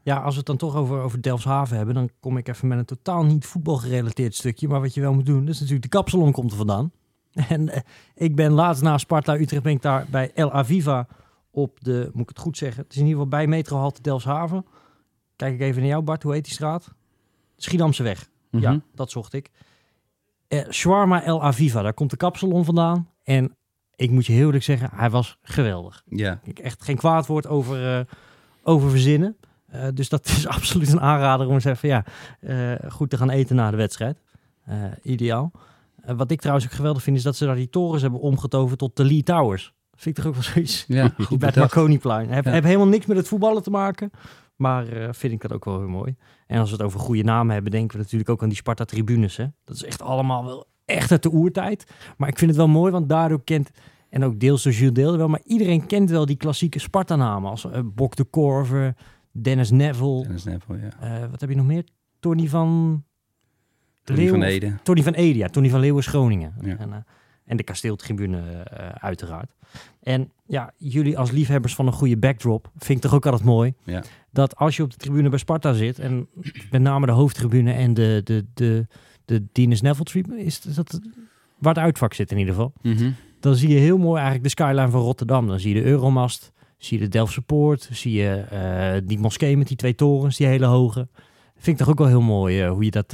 [0.01, 2.77] Ja, als we het dan toch over, over Delfshaven hebben, dan kom ik even met
[2.77, 4.67] een totaal niet voetbalgerelateerd stukje.
[4.67, 6.91] Maar wat je wel moet doen, dat is natuurlijk de kapsalon komt er vandaan.
[7.49, 7.83] En
[8.15, 11.07] ik ben laatst na Sparta Utrecht ben ik daar bij El Aviva
[11.51, 14.65] op de, moet ik het goed zeggen, het is in ieder geval bij metrohalte Delfshaven.
[15.35, 16.93] Kijk ik even naar jou Bart, hoe heet die straat?
[17.57, 18.29] Schiedamse weg.
[18.59, 18.79] Ja, Mhm.
[18.95, 19.49] dat zocht ik.
[20.47, 23.09] Eh Shawarma El Aviva, daar komt de kapsalon vandaan.
[23.23, 23.55] En
[23.95, 26.03] ik moet je heel eerlijk zeggen, hij was geweldig.
[26.05, 28.05] Ja, Ik echt geen kwaad woord over, eh,
[28.63, 29.37] over verzinnen.
[29.67, 32.05] Eh, dus dat is absoluut een aanrader om eens even ja,
[32.39, 34.17] eh, goed te gaan eten na de wedstrijd.
[35.03, 35.51] Ideaal.
[36.05, 38.95] Wat ik trouwens ook geweldig vind, is dat ze daar die torens hebben omgetoverd tot
[38.95, 39.73] de Lee Towers.
[39.95, 40.85] Vind ik toch ook wel zoiets?
[40.87, 41.57] ja goed bij het.
[41.57, 42.29] Marconiplein.
[42.29, 42.51] Heb, Ja.
[42.51, 44.11] heb helemaal niks met het voetballen te maken.
[44.55, 46.15] Maar eh, vind ik dat ook wel heel mooi.
[46.47, 49.35] En als we het over goede namen hebben, denken we natuurlijk ook aan die Sparta-tribunes.
[49.35, 51.91] Dat is echt allemaal wel echt uit de oertijd.
[52.17, 53.71] Maar ik vind het wel mooi, want daardoor kent...
[54.09, 55.27] En ook deels door Jules Deelde wel.
[55.27, 57.49] Maar iedereen kent wel die klassieke Sparta-namen.
[57.49, 58.95] Als eh, Bok de Korver,
[59.31, 60.21] Dennis Neville.
[60.21, 61.21] Dennis Neville, ja.
[61.21, 61.83] eh, wat heb je nog meer?
[62.19, 63.03] Tony van...
[64.03, 64.75] Tony Leeuw- van Ede.
[64.83, 65.47] Tony van Ede, ja.
[65.47, 66.53] Tony van Leeuwen Groningen.
[66.61, 66.77] Ja.
[66.77, 67.05] En,
[67.53, 69.51] en de kasteeltribune eh, uiteraard.
[70.03, 73.73] En ja, jullie als liefhebbers van een goede backdrop, vind ik toch ook altijd mooi.
[73.83, 74.03] Ja.
[74.31, 76.27] Dat als je op de tribune bij Sparta zit, en
[76.71, 78.87] met name de hoofdtribune en de, de, de,
[79.25, 80.99] de Dennis Neville tribune, is dat
[81.57, 82.73] waar het uitvak zit in ieder geval.
[82.81, 83.11] Mhm.
[83.39, 85.47] Dan zie je heel mooi eigenlijk de skyline van Rotterdam.
[85.47, 89.57] Dan zie je de Euromast, zie je de Delftse Poort, zie je eh, die moskee
[89.57, 91.07] met die twee torens, die hele hoge.
[91.53, 93.13] Vind ik toch ook wel heel mooi eh, hoe je dat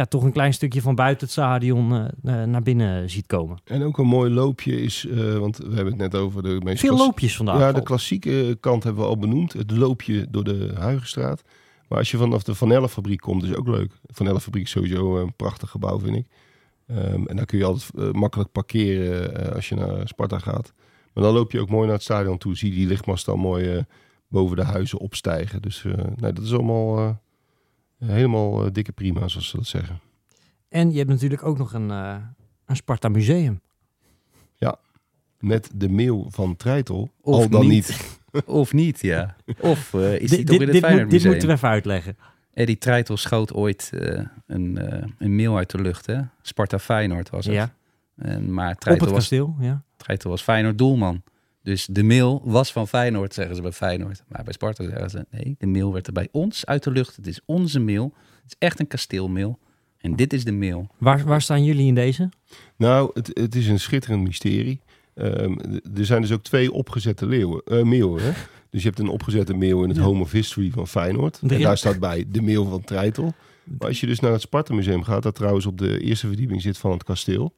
[0.00, 3.58] ja, toch een klein stukje van buiten het stadion eh, eh, naar binnen ziet komen.
[3.64, 6.80] En ook een mooi loopje is, eh, want we hebben het net over de meest
[6.80, 7.58] Veel loopjes vandaag.
[7.58, 9.52] Ja, de klassieke kant hebben we al benoemd.
[9.52, 11.42] Het loopje door de Huigenstraat.
[11.88, 13.92] Maar als je vanaf de Van fabriek komt, is ook leuk.
[14.06, 16.26] Van fabriek is sowieso een prachtig gebouw, vind ik.
[16.86, 20.72] Ehm, en daar kun je altijd makkelijk parkeren als je naar Sparta gaat.
[21.12, 22.56] Maar dan loop je ook mooi naar het stadion toe.
[22.56, 23.84] Zie die lichtmast dan mooi
[24.28, 25.62] boven de huizen opstijgen.
[25.62, 25.84] Dus
[26.16, 27.20] nee, dat is allemaal
[28.04, 30.00] helemaal eh, dikke prima, zoals ze dat zeggen.
[30.68, 32.16] En je hebt natuurlijk ook nog een, eh,
[32.66, 33.60] een Sparta Museum.
[35.38, 37.10] Met de mail van Treitel.
[37.20, 37.70] Of al dan niet.
[38.32, 38.44] niet.
[38.46, 39.36] Of niet, ja.
[39.60, 41.68] Of eh, is Dit- die toch in het dit, Feyenoord moet, dit moeten we even
[41.68, 42.16] uitleggen.
[42.52, 46.20] Eddie Treitel schoot ooit eh, een, eh, een mail uit de lucht, hè?
[46.42, 47.54] Sparta Feyenoord was het.
[47.54, 47.74] Ja,
[48.16, 49.56] En, maar op Treitel het was, kasteel.
[49.60, 49.82] Ja.
[49.96, 51.22] Treitel was Feyenoord doelman.
[51.62, 54.22] Dus de mail was van Feyenoord, zeggen ze bij Feyenoord.
[54.28, 57.16] Maar bij Sparta zeggen ze, nee, de mail werd er bij ons uit de lucht.
[57.16, 58.14] Het is onze mail.
[58.42, 59.58] Het is echt een kasteelmail.
[59.98, 60.88] En dit is de mail.
[60.98, 62.28] Waar, waar staan jullie in deze?
[62.76, 64.80] Nou, het, het is een schitterend mysterie.
[65.14, 65.54] Ehm,
[65.96, 68.22] er zijn dus ook twee opgezette leeuwen, eh, meeuwen.
[68.22, 68.30] Hè?
[68.70, 70.04] Dus je hebt een opgezette meeuw in het Ja.
[70.04, 71.40] Home of History van Feyenoord.
[71.48, 73.34] En daar staat bij de meeuw van Treitel.
[73.64, 76.62] Maar als je dus naar het Sparta Museum gaat, dat trouwens op de eerste verdieping
[76.62, 77.52] zit van het kasteel.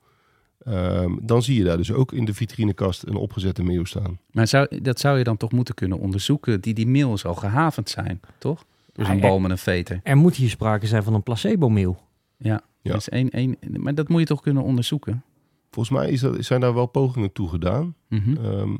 [0.64, 4.18] Ehm, dan zie je daar dus ook in de vitrinekast een opgezette meeuw staan.
[4.30, 6.60] Maar zou, dat zou je dan toch moeten kunnen onderzoeken.
[6.60, 8.64] Die, die mails al gehavend zijn, toch?
[8.92, 10.00] Door zo'n Ja, bal met een veter.
[10.02, 12.00] Er moet hier sprake zijn van een placebo-mail.
[12.36, 12.60] Ja.
[12.80, 12.92] Ja.
[12.92, 15.22] Dus één, één, maar dat moet je toch kunnen onderzoeken?
[15.70, 17.94] Volgens mij is dat, zijn daar wel pogingen toe gedaan.
[18.08, 18.36] Mhm.
[18.36, 18.76] Ehm,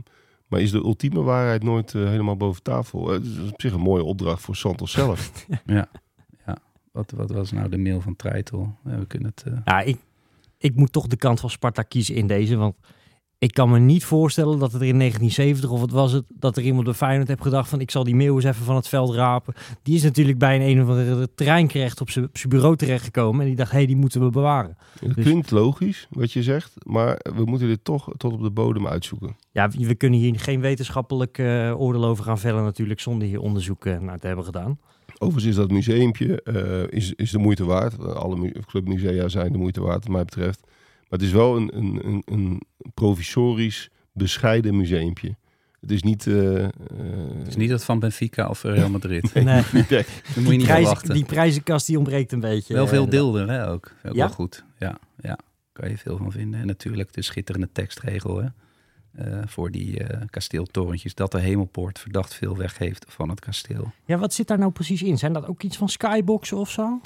[0.46, 3.08] maar is de ultieme waarheid nooit eh, helemaal boven tafel?
[3.08, 5.46] Eh, Het is op zich een mooie opdracht voor Santos zelf.
[5.66, 5.88] Ja.
[6.46, 6.56] ja.
[6.92, 8.76] Wat, wat was nou de mail van Treitel?
[8.84, 9.44] Ja, we kunnen het...
[9.52, 9.98] eh, Ja, ik,
[10.62, 12.56] ik moet toch de kant van Sparta kiezen in deze.
[12.56, 12.74] Want
[13.38, 16.56] ik kan me niet voorstellen dat het er in 1970, of wat was het, dat
[16.56, 18.88] er iemand bij Feyenoord heeft gedacht van ik zal die meeuw eens even van het
[18.88, 19.54] veld rapen.
[19.82, 23.40] Die is natuurlijk bij een, een of andere treinkrecht op zijn op zijn bureau terechtgekomen.
[23.40, 24.76] En die dacht, hé, hey, die moeten we bewaren.
[25.00, 28.50] Het Dus- klinkt logisch wat je zegt, maar we moeten dit toch tot op de
[28.50, 29.36] bodem uitzoeken.
[29.50, 33.86] Ja, we kunnen hier geen wetenschappelijk eh, oordeel over gaan vellen natuurlijk, zonder hier onderzoek
[33.86, 34.78] eh, naar te hebben gedaan.
[35.22, 37.98] Overigens is dat museumpje eh, is, is de moeite waard.
[38.14, 40.60] Alle mu- clubmusea zijn de moeite waard wat mij betreft.
[40.62, 42.60] Maar het is wel een, een, een, een
[42.94, 45.36] provisorisch, bescheiden museumpje.
[45.80, 46.26] Het is niet...
[46.26, 46.70] eh, eh,
[47.38, 49.34] het is niet dat van Benfica of Real Madrid.
[49.34, 49.84] Nee, Daar moet
[50.34, 51.14] je die, niet van prijzen- wachten.
[51.14, 52.74] die prijzenkast die ontbreekt een beetje.
[52.74, 53.92] Wel veel deelden, hè, ook.
[54.04, 54.18] Ook Ja?
[54.26, 54.64] wel goed.
[54.78, 55.38] Ja, ja,
[55.72, 56.60] kan je veel van vinden.
[56.60, 58.46] En natuurlijk de schitterende tekstregel, hè.
[59.12, 61.14] Eh, voor die eh, kasteeltorentjes.
[61.14, 63.92] Dat de hemelpoort verdacht veel weg heeft van het kasteel.
[64.04, 65.18] Ja, wat zit daar nou precies in?
[65.18, 67.00] Zijn dat ook iets van skyboxen of zo?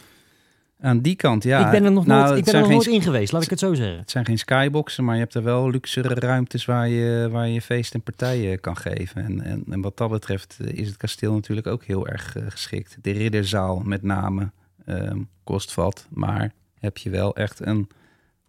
[0.81, 1.65] Aan die kant, ja.
[1.65, 3.51] ik ben er nog nou, nooit, ik ben er nog nooit in geweest, laat ik
[3.51, 3.99] het zo zeggen.
[3.99, 7.63] Het zijn geen skyboxen, maar je hebt er wel luxere ruimtes waar je, waar je
[7.63, 9.25] feest en partijen kan geven.
[9.25, 12.97] En, en, en wat dat betreft eh, is het kasteel natuurlijk ook heel erg geschikt.
[13.01, 14.51] De ridderzaal met name
[14.85, 17.89] ehm, kost wat, maar heb je wel echt een...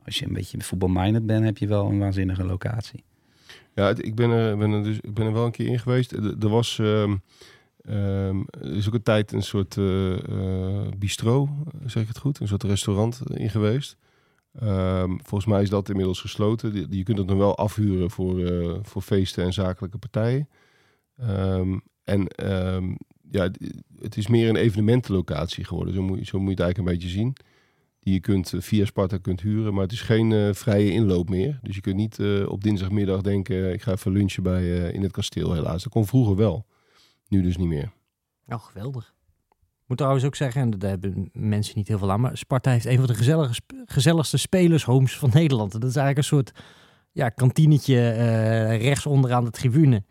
[0.06, 3.04] Als je een beetje voetbalminded bent, heb je wel een waanzinnige locatie.
[3.78, 6.12] Ja, ik ben er, ben er, dus, ik ben er wel een keer in geweest.
[6.12, 6.80] Er, was...
[6.80, 7.16] ehm,
[7.82, 11.50] ehm, is ook een tijd een soort eh, eh, bistro,
[11.86, 12.40] zeg ik het goed?
[12.40, 13.98] Een soort restaurant in geweest.
[14.60, 16.88] Ehm, volgens mij is dat inmiddels gesloten.
[16.90, 20.50] Je kunt het nog wel afhuren voor, eh, voor feesten en zakelijke partijen.
[22.04, 22.28] En
[23.30, 23.52] ja,
[24.00, 25.94] het is meer een evenementenlocatie geworden.
[25.94, 27.36] Zo moet, zo moet je het eigenlijk een beetje zien.
[28.12, 31.60] Je kunt eh, via Sparta kunt huren, maar het is geen eh, vrije inloop meer.
[31.62, 35.12] Dus je kunt niet eh, op dinsdagmiddag denken, ik ga even lunchen bij, in het
[35.12, 35.84] kasteel helaas.
[35.84, 36.66] Dat kon vroeger wel.
[37.28, 37.92] Nu dus niet meer.
[38.48, 39.16] Oh, geweldig.
[39.50, 42.72] Ik moet trouwens ook zeggen, en daar hebben mensen niet heel veel aan, maar Sparta
[42.72, 45.72] heeft een van de gezellige, gezelligste spelershomes van Nederland.
[45.72, 46.52] Dat is eigenlijk een soort
[47.12, 48.10] ja, kantinetje
[48.76, 50.04] rechts onderaan de tribune.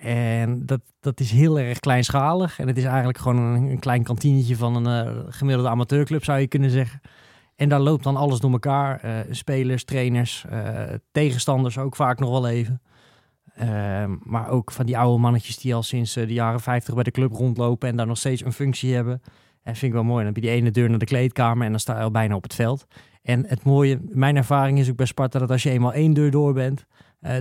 [0.00, 2.58] En dat, dat is heel erg kleinschalig.
[2.58, 6.46] En het is eigenlijk gewoon een, een klein kantinetje van een gemiddelde amateurclub, zou je
[6.46, 7.00] kunnen zeggen.
[7.56, 9.00] En daar loopt dan alles door elkaar.
[9.00, 12.82] Eh, spelers, trainers, eh, tegenstanders ook vaak nog wel even.
[13.54, 17.02] Ehm, maar ook van die oude mannetjes die al sinds eh, de jaren 50 bij
[17.02, 19.22] de club rondlopen en daar nog steeds een functie hebben.
[19.62, 20.16] En vind ik wel mooi.
[20.16, 22.34] Dan heb je die ene deur naar de kleedkamer en dan sta je al bijna
[22.34, 22.86] op het veld.
[23.22, 26.30] En het mooie, mijn ervaring is ook bij Sparta dat als je eenmaal één deur
[26.30, 26.86] door bent,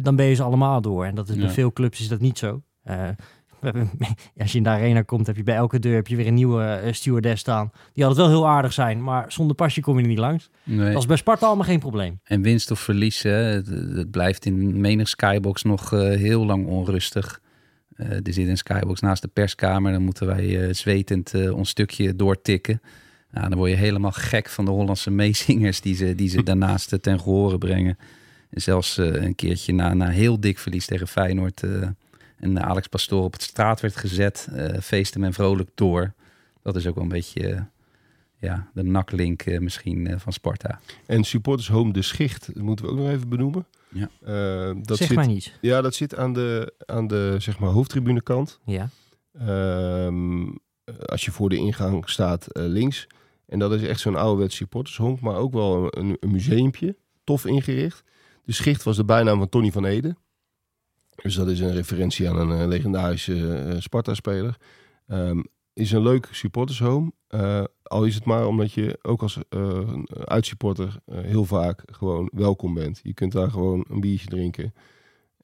[0.02, 1.06] dan ben je ze allemaal door.
[1.06, 2.62] En dat is bij veel clubs is dat niet zo.
[3.62, 3.90] Hebben-
[4.38, 6.34] als je in de arena komt, heb je bij elke deur heb je weer een
[6.34, 7.72] nieuwe eh, stewardess staan.
[7.94, 10.50] Die altijd wel heel aardig zijn, maar zonder pasje kom je er niet langs.
[10.64, 10.92] Nee.
[10.92, 12.20] Dat is bij Sparta allemaal geen probleem.
[12.24, 16.66] En winst of verlies, hè, het, het blijft in menig skybox nog eh, heel lang
[16.66, 17.42] onrustig.
[17.96, 19.92] Eh, er zit een skybox naast de perskamer.
[19.92, 22.82] Dan moeten wij zwetend ons stukje doortikken.
[23.32, 27.02] Nou, dan word je helemaal gek van de Hollandse meezingers die ze, die ze daarnaast
[27.02, 27.98] ten gehore brengen.
[28.50, 31.64] En zelfs een keertje na, na heel dik verlies tegen Feyenoord...
[32.42, 36.14] eh, en Alex Pastoor op het straat werd gezet, eh feestte men vrolijk door.
[36.62, 37.62] Dat is ook wel een beetje eh,
[38.38, 40.80] ja, de naklink eh, misschien eh, van Sparta.
[41.06, 43.66] En Supporters Home De Schicht, dat moeten we ook nog even benoemen.
[43.90, 44.10] Ja.
[44.24, 45.54] Eh, dat zeg zit, maar niets.
[45.62, 48.60] Ja, dat zit aan de, aan de zeg maar, hoofdtribunekant.
[48.66, 48.90] Ja.
[49.40, 50.44] Ehm,
[51.06, 53.08] als je voor de ingang staat eh, links.
[53.46, 56.96] En dat is echt zo'n ouderwets supportershonk, maar ook wel een, een museumpje.
[57.24, 58.04] Tof ingericht.
[58.44, 60.16] De Schicht was de bijnaam van Tony van Ede.
[61.22, 64.58] Dus dat is een referentie aan een eh, legendarische eh, Sparta-speler.
[65.08, 65.42] Ehm,
[65.74, 67.12] is een leuk supportershome.
[67.28, 72.74] Eh, al is het maar omdat je ook als eh, uitsupporter heel vaak gewoon welkom
[72.74, 73.00] bent.
[73.04, 74.74] Je kunt daar gewoon een biertje drinken.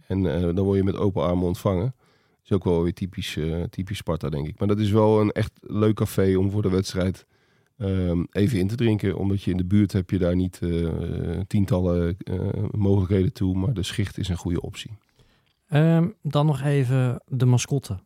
[0.07, 0.23] En
[0.55, 1.95] dan word je met open armen ontvangen.
[2.43, 3.37] Is ook wel weer typisch,
[3.69, 4.59] typisch Sparta, denk ik.
[4.59, 7.25] Maar dat is wel een echt leuk café om voor de wedstrijd
[7.77, 9.17] ehm, even in te drinken.
[9.17, 10.59] Omdat je in de buurt heb je daar niet
[11.47, 12.17] tientallen
[12.71, 13.57] mogelijkheden toe.
[13.57, 14.91] Maar de schicht is een goede optie.
[15.67, 17.99] Ehm, dan nog even de mascotte.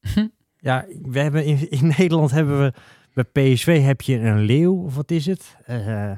[0.56, 2.72] ja, we hebben in, in Nederland hebben we
[3.12, 5.56] bij PSV heb je een leeuw of wat is het?
[5.64, 6.12] Eh,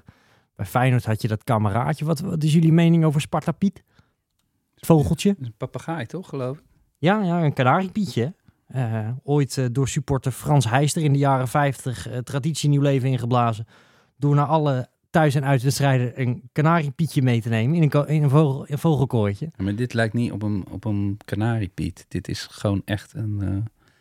[0.56, 2.04] bij Feyenoord had je dat kameraadje.
[2.04, 3.82] Wat, wat is jullie mening over Sparta Piet?
[4.74, 5.36] Het vogeltje?
[5.40, 6.64] Een papegaai, toch, geloof ik?
[6.98, 8.34] Ja, ja een kanariepietje.
[8.66, 13.08] Eh, ooit eh, door supporter Frans Heister in de jaren 50 eh, traditie nieuw leven
[13.08, 13.66] ingeblazen.
[14.16, 18.30] Door naar alle thuis- en uitwedstrijden een kanariepietje mee te nemen in een, in een,
[18.30, 19.48] vogel, een vogelkooitje.
[19.56, 22.04] Ja, maar dit lijkt niet op een, op een kanariepiet.
[22.08, 23.48] Dit is gewoon echt een, eh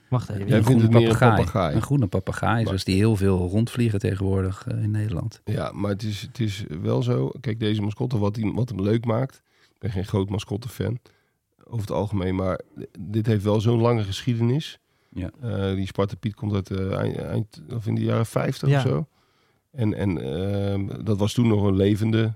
[0.09, 0.47] Wacht even.
[0.47, 1.37] Jij een vindt groene het meer een papegaai.
[1.45, 1.75] papegaai.
[1.75, 5.41] Een groene papegaai, Maar- zoals die heel veel rondvliegen tegenwoordig eh, in Nederland.
[5.45, 7.31] Ja, maar het is, het is wel zo.
[7.41, 9.41] Kijk, deze mascotte, wat, die, wat hem leuk maakt.
[9.73, 10.99] Ik ben geen groot mascotte-fan
[11.63, 12.35] over het algemeen.
[12.35, 12.61] Maar
[12.99, 14.79] dit heeft wel zo'n lange geschiedenis.
[15.09, 15.29] Ja.
[15.41, 18.75] Eh, die Sparta Piet komt uit eh, eind, eind- of in de jaren 50 Ja.
[18.75, 19.07] of zo.
[19.71, 22.35] En, en ehm, dat was toen nog een levende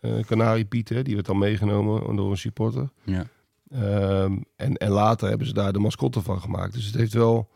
[0.00, 0.88] eh kanariepiet.
[0.88, 1.02] Hè?
[1.02, 2.90] Die werd dan meegenomen door een supporter.
[3.04, 3.26] Ja.
[3.70, 6.72] Ehm, en, en later hebben ze daar de mascotte van gemaakt.
[6.72, 7.48] Dus het heeft wel,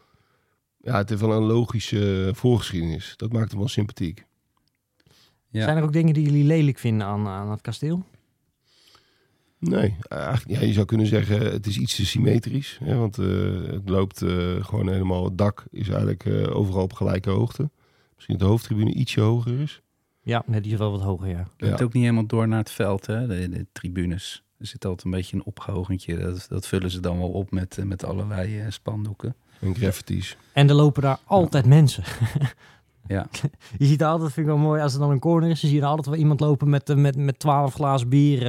[0.79, 3.15] ja, het heeft wel een logische voorgeschiedenis.
[3.17, 4.27] Dat maakt hem wel sympathiek.
[5.49, 5.65] Ja.
[5.65, 8.05] Zijn er ook dingen die jullie lelijk vinden aan, aan het kasteel?
[9.59, 12.79] Nee, eigenlijk, ja, je zou kunnen zeggen het is iets te symmetrisch.
[12.85, 13.27] Hè, want eh,
[13.67, 17.71] het loopt eh, gewoon helemaal, het dak is eigenlijk eh, overal op gelijke hoogte.
[18.23, 19.83] Misschien de hoofdtribune ietsje hoger is.
[20.21, 21.39] Ja, nee, die is wel wat hoger, ja.
[21.39, 21.85] Het loopt Ja.
[21.85, 23.27] ook niet helemaal door naar het veld, hè?
[23.27, 24.43] De, de tribunes.
[24.59, 26.17] Er zit altijd een beetje een ophogentje.
[26.19, 29.35] Dat, dat vullen ze dan wel op met, eh, met allerlei eh, spandoeken.
[29.61, 30.37] En graffitis.
[30.53, 32.05] En er lopen daar altijd mensen.
[33.07, 33.27] Ja.
[33.79, 35.71] Je ziet daar altijd, vind ik wel mooi, als er dan een corner is, dan
[35.71, 38.45] zie je er altijd wel iemand lopen met, eh, met, met 12 glazen bier.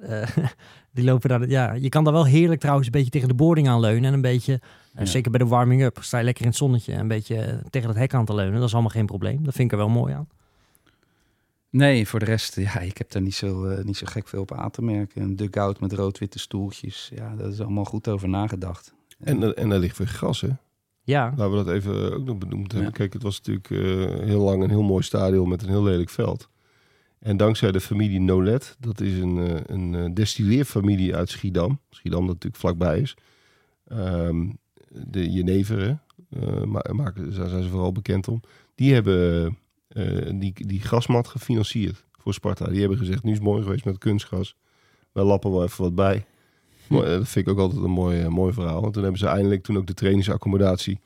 [0.00, 0.28] Eh,
[0.94, 3.68] die lopen daar, ja, je kan daar wel heerlijk trouwens een beetje tegen de boarding
[3.68, 4.04] aan leunen.
[4.04, 4.60] En een beetje, eh,
[4.94, 5.04] Ja.
[5.04, 6.92] zeker bij de warming-up, sta je lekker in het zonnetje.
[6.92, 8.54] Een beetje eh, tegen het hek aan te leunen.
[8.58, 9.44] Dat is allemaal geen probleem.
[9.44, 10.28] Dat vind ik er wel mooi aan.
[11.70, 14.52] Nee, voor de rest, ja, ik heb daar niet zo, niet zo gek veel op
[14.52, 15.22] aan te merken.
[15.22, 17.10] Een dugout met rood-witte stoeltjes.
[17.14, 18.94] Ja, dat is allemaal goed over nagedacht.
[19.18, 20.48] En, er- en daar ligt weer gras, hè?
[21.02, 22.90] Ja, Laten we dat even ook nog benoemd hebben.
[22.90, 22.96] Ja.
[22.96, 26.10] Kijk, het was natuurlijk eh, heel lang een heel mooi stadion met een heel lelijk
[26.10, 26.48] veld.
[27.26, 31.80] En dankzij de familie Nolet, dat is een, eh, een eh, destilleerfamilie uit Schiedam.
[31.90, 33.14] Schiedam dat natuurlijk vlakbij is.
[33.86, 34.48] Ehm,
[34.88, 38.40] de Jeneveren, eh, ma- maken, daar zijn ze vooral bekend om.
[38.74, 39.44] Die hebben
[39.88, 42.68] eh, die, die grasmat gefinancierd voor Sparta.
[42.68, 44.56] Die hebben gezegd, nu is het mooi geweest met kunstgras.
[45.12, 46.24] Wij lappen wel even wat bij.
[46.88, 48.80] Dat vind ik ook altijd een mooi, mooi verhaal.
[48.80, 51.00] Want toen hebben ze eindelijk, toen ook de trainingsaccommodatie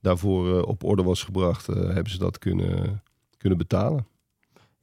[0.00, 3.02] daarvoor op orde was gebracht, hebben ze dat kunnen,
[3.38, 4.06] kunnen betalen.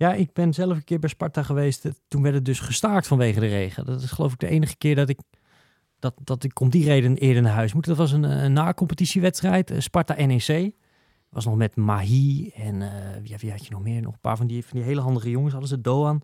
[0.03, 1.85] Ja, ik ben zelf een keer bij Sparta geweest.
[1.85, 3.85] Eh, Toen werd het dus gestaakt vanwege de regen.
[3.85, 5.19] Dat is geloof ik de enige keer dat ik
[5.99, 7.85] dat, dat ik om die reden eerder naar huis moet.
[7.85, 9.71] Dat was een, een na-competitiewedstrijd.
[9.71, 10.71] eh, Sparta NEC.
[11.29, 12.89] Was nog met Mahi en eh,
[13.21, 14.01] wie, wie had je nog meer?
[14.01, 16.21] Nog een paar van die, van die hele handige jongens hadden ze Doan.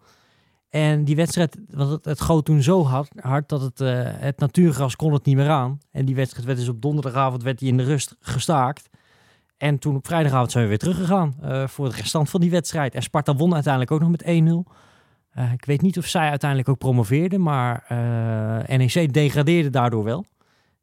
[0.70, 4.39] En die wedstrijd, want het, het goot toen zo hard, hard dat het, eh, het
[4.39, 5.80] natuurgras kon het niet meer aan.
[5.92, 8.89] En die wedstrijd werd dus op donderdagavond werd die in de rust gestaakt.
[9.60, 12.95] En toen op vrijdagavond zijn we weer teruggegaan eh, voor het restant van die wedstrijd.
[12.95, 14.72] En Sparta won uiteindelijk ook nog met 1-0.
[15.30, 20.26] Eh, ik weet niet of zij uiteindelijk ook promoveerden, maar eh, NEC degradeerde daardoor wel.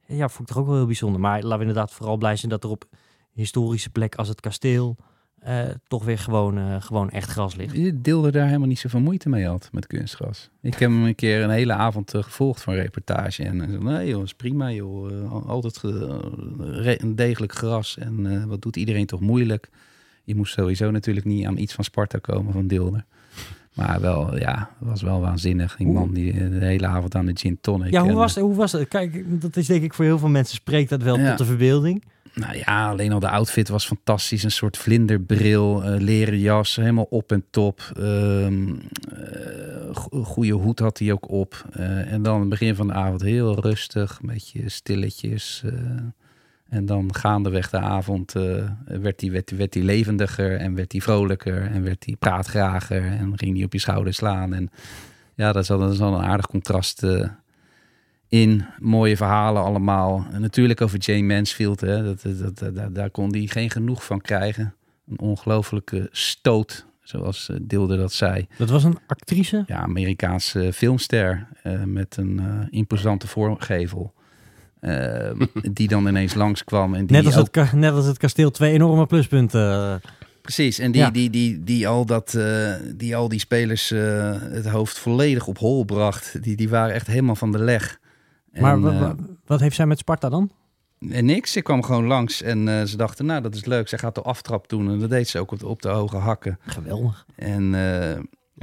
[0.07, 1.21] Ja, vond ik toch ook wel heel bijzonder.
[1.21, 2.85] Maar laten we inderdaad vooral blij zijn dat er op
[3.33, 4.97] historische plek als het kasteel
[5.39, 7.77] eh, toch weer gewoon, eh, gewoon echt gras ligt.
[7.77, 10.51] Je deelde daar helemaal niet zoveel moeite mee had met kunstgras.
[10.63, 13.43] Ik heb hem een keer een hele avond eh, gevolgd van reportage.
[13.45, 15.49] En hij zei, nee joh, is prima joh.
[15.49, 15.81] Altijd
[17.03, 17.99] een degelijk gras.
[17.99, 19.69] En wat doet iedereen toch moeilijk?
[20.25, 23.05] Je moest sowieso natuurlijk niet aan iets van Sparta komen van Dilder.
[23.75, 25.77] Maar wel, ja, het was wel waanzinnig.
[25.77, 27.91] Die man die de hele avond aan de gin tonic.
[27.91, 28.89] Ja, hoe En, was, het, hoe was het?
[28.89, 31.29] Kijk, dat is denk ik voor heel veel mensen spreekt dat wel Ja.
[31.29, 32.05] tot de verbeelding.
[32.41, 34.43] Nou ja, alleen al de outfit was fantastisch.
[34.43, 37.91] Een soort vlinderbril, eh, leren jas, helemaal op en top.
[37.99, 41.65] Ehm eh, go- goede hoed had hij ook op.
[41.73, 45.65] Eh, en dan het begin van de avond heel rustig, een beetje stilletjes.
[46.69, 48.33] en dan gaandeweg de avond
[48.85, 53.65] werd hij werd, levendiger en werd hij vrolijker en werd hij praatgrager en ging hij
[53.65, 54.55] op je schouder slaan.
[54.55, 54.71] En
[55.35, 57.03] ja, dat is al, dat is al een aardig contrast
[58.29, 58.65] in.
[58.79, 60.27] Mooie verhalen allemaal.
[60.33, 61.81] En natuurlijk over Jane Mansfield.
[61.81, 62.05] Hè.
[62.05, 64.75] Dat, dat, dat, dat- daar- kon hij geen genoeg van krijgen.
[65.09, 68.47] Een ongelofelijke stoot, zoals eh, Dilde dat zei.
[68.59, 69.65] Dat was een actrice.
[69.67, 74.15] Ja, Amerikaanse filmster eh, met een eh, imposante voorgevel.
[75.73, 76.95] Die dan ineens langskwam.
[76.95, 80.01] En die Net als, ook- het, net als het kasteel twee enorme pluspunten.
[80.43, 81.11] Precies, en die, Ja.
[81.11, 82.39] die, die, die, al dat,
[82.97, 86.43] die al die spelers het hoofd volledig op hol bracht.
[86.43, 87.99] Die, die waren echt helemaal van de leg.
[88.57, 89.17] En, maar eh, wa-
[89.47, 90.51] wat heeft zij met Sparta dan?
[91.11, 91.57] En niks.
[91.57, 93.89] Ik kwam gewoon langs en eh, ze dachten, nou, dat is leuk.
[93.89, 94.91] Zij gaat de aftrap doen.
[94.91, 96.59] En dat deed ze ook op de, op de hoge hakken.
[96.61, 97.27] Geweldig.
[97.35, 98.17] En eh,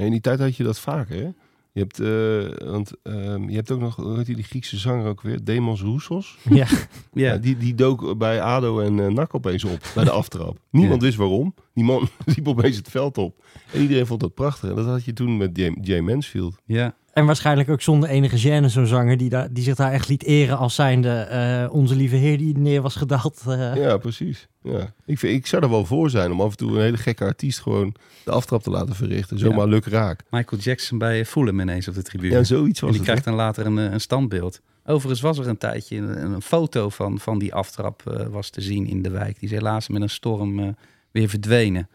[0.06, 1.28] In die tijd had je dat vaker, hè?
[1.72, 5.06] Je hebt, eh, want, ehm, je hebt ook nog, hoe heet die, die Griekse zanger
[5.06, 5.44] ook weer?
[5.44, 6.36] Demos Roussos.
[6.50, 6.66] Ja,
[7.12, 7.36] Ja.
[7.36, 10.58] die, die dook bij ADO en eh NAC opeens op, bij de aftrap.
[10.70, 11.54] Niemand wist waarom.
[11.74, 13.44] Die man liep opeens het veld op.
[13.72, 14.70] En iedereen vond dat prachtig.
[14.70, 16.56] En dat had je toen met Jay, Jay Mansfield.
[16.64, 16.94] ja.
[17.14, 20.22] En waarschijnlijk ook zonder enige gêne zo'n zanger die, daar, die zich daar echt liet
[20.24, 23.42] eren als zijnde eh, onze lieve heer die neer was gedaald.
[23.46, 23.74] eh.
[23.76, 24.48] Ja, precies.
[24.62, 24.92] Ja.
[25.06, 27.24] Ik, vind, ik zou er wel voor zijn om af en toe een hele gekke
[27.24, 29.38] artiest gewoon de aftrap te laten verrichten.
[29.38, 30.20] Zomaar luk raak.
[30.30, 32.32] Michael Jackson bij Fulham ineens op de tribune.
[32.34, 33.10] Ja, zoiets en was die het.
[33.10, 34.60] krijgt dan later een, eh, een standbeeld.
[34.86, 38.60] Overigens was er een tijdje een, een foto van, van die aftrap eh, was te
[38.60, 39.34] zien in de wijk.
[39.40, 40.68] Die is helaas met een storm eh,
[41.10, 41.88] weer verdwenen.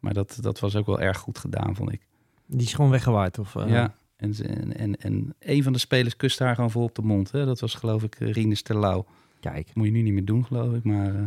[0.00, 2.00] Maar dat, dat was ook wel erg goed gedaan, vond ik.
[2.46, 3.38] Die is gewoon weggewaaid.
[3.38, 6.82] Of, eh, Ja, en, en, en, en een van de spelers kuste haar gewoon vol
[6.84, 7.30] op de mond.
[7.32, 7.44] Hè?
[7.44, 9.06] Dat was geloof ik eh, Rinus Terlouw.
[9.40, 10.84] Kijk, Moet je nu niet meer doen, geloof ik.
[10.84, 11.20] Maar eh,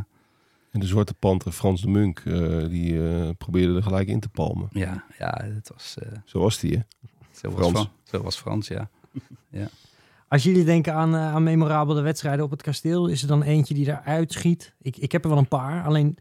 [0.72, 4.30] En de Zwarte Panter, Frans de Munk, eh, die eh, probeerde er gelijk in te
[4.30, 4.68] palmen.
[4.72, 6.82] ja, ja, het was, eh, Zo was die, hè?
[7.32, 7.72] zo, was Frans.
[7.72, 7.90] Frans.
[8.04, 8.90] zo was Frans, ja.
[10.28, 13.88] als jullie denken aan, aan memorabele wedstrijden op het kasteel, is er dan eentje die
[13.88, 14.74] eruit schiet?
[14.82, 16.18] Ik, ik heb er wel een paar, alleen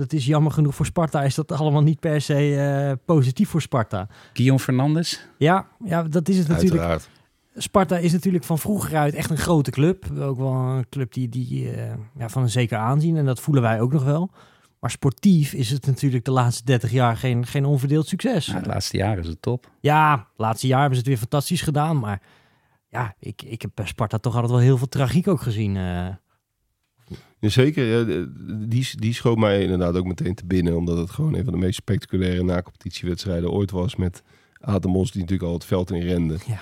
[0.00, 1.22] dat is jammer genoeg voor Sparta.
[1.22, 4.08] Is dat allemaal niet per se eh, positief voor Sparta?
[4.32, 5.26] Guillaume Fernandes.
[5.38, 6.80] Ja, ja, dat is het natuurlijk.
[6.80, 7.08] Uiteraard.
[7.54, 10.04] Sparta is natuurlijk van vroeger uit echt een grote club.
[10.18, 13.16] Ook wel een club die, die eh, ja, van een zeker aanzien.
[13.16, 14.30] En dat voelen wij ook nog wel.
[14.80, 18.46] Maar sportief is het natuurlijk de laatste 30 jaar geen, geen onverdeeld succes.
[18.46, 19.70] Nou, de laatste jaren is het top.
[19.80, 21.98] Ja, laatste jaar hebben ze het weer fantastisch gedaan.
[21.98, 22.22] Maar
[22.88, 25.76] ja, ik, ik heb bij Sparta toch altijd wel heel veel tragiek ook gezien.
[25.76, 26.06] eh.
[27.40, 28.06] Zeker,
[28.68, 30.76] die, die schoot mij inderdaad ook meteen te binnen.
[30.76, 33.96] Omdat het gewoon een van de meest spectaculaire na-competitiewedstrijden ooit was.
[33.96, 34.22] Met
[34.60, 36.36] Atemos die natuurlijk al het veld in rende.
[36.46, 36.58] Ja.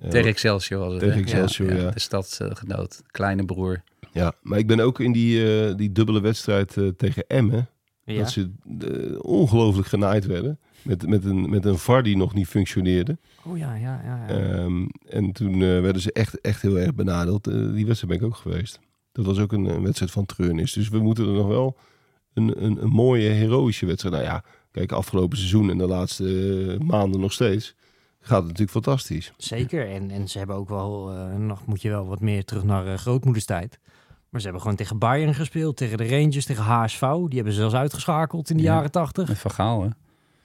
[0.00, 1.00] Eh, Tegen Excelsior was het.
[1.00, 1.20] Tegen?
[1.20, 1.90] Excelsior, ja.
[1.90, 3.82] De stadsgenoot, kleine broer.
[4.12, 7.68] Ja, maar ik ben ook in die, eh, die dubbele wedstrijd eh, tegen Emmen.
[8.04, 8.18] ja.
[8.18, 8.50] Dat ze
[8.80, 10.58] eh, ongelooflijk genaaid werden.
[10.82, 13.18] Met, met, een, met een VAR die nog niet functioneerde.
[13.44, 14.24] Oh ja, ja, ja.
[14.28, 14.52] ja.
[14.52, 17.46] Ehm, en toen eh, werden ze echt, echt heel erg benadeeld.
[17.46, 18.80] Eh, die wedstrijd ben ik ook geweest.
[19.14, 20.72] Dat was ook een, een wedstrijd van treurnis.
[20.72, 21.76] Dus we moeten er nog wel
[22.34, 24.14] een, een, een mooie, heroïsche wedstrijd.
[24.14, 26.24] Nou ja, kijk, afgelopen seizoen en de laatste
[26.80, 27.74] eh, maanden nog steeds
[28.20, 29.32] gaat het natuurlijk fantastisch.
[29.36, 29.90] Zeker.
[29.90, 32.86] En, en ze hebben ook wel, eh, nog moet je wel wat meer terug naar
[32.86, 33.78] eh, grootmoederstijd.
[34.28, 37.00] Maar ze hebben gewoon tegen Bayern gespeeld, tegen de Rangers, tegen HSV.
[37.00, 38.74] Die hebben ze zelfs uitgeschakeld in de Ja.
[38.74, 39.28] jaren tachtig.
[39.28, 39.88] Met Van Gaal, hè?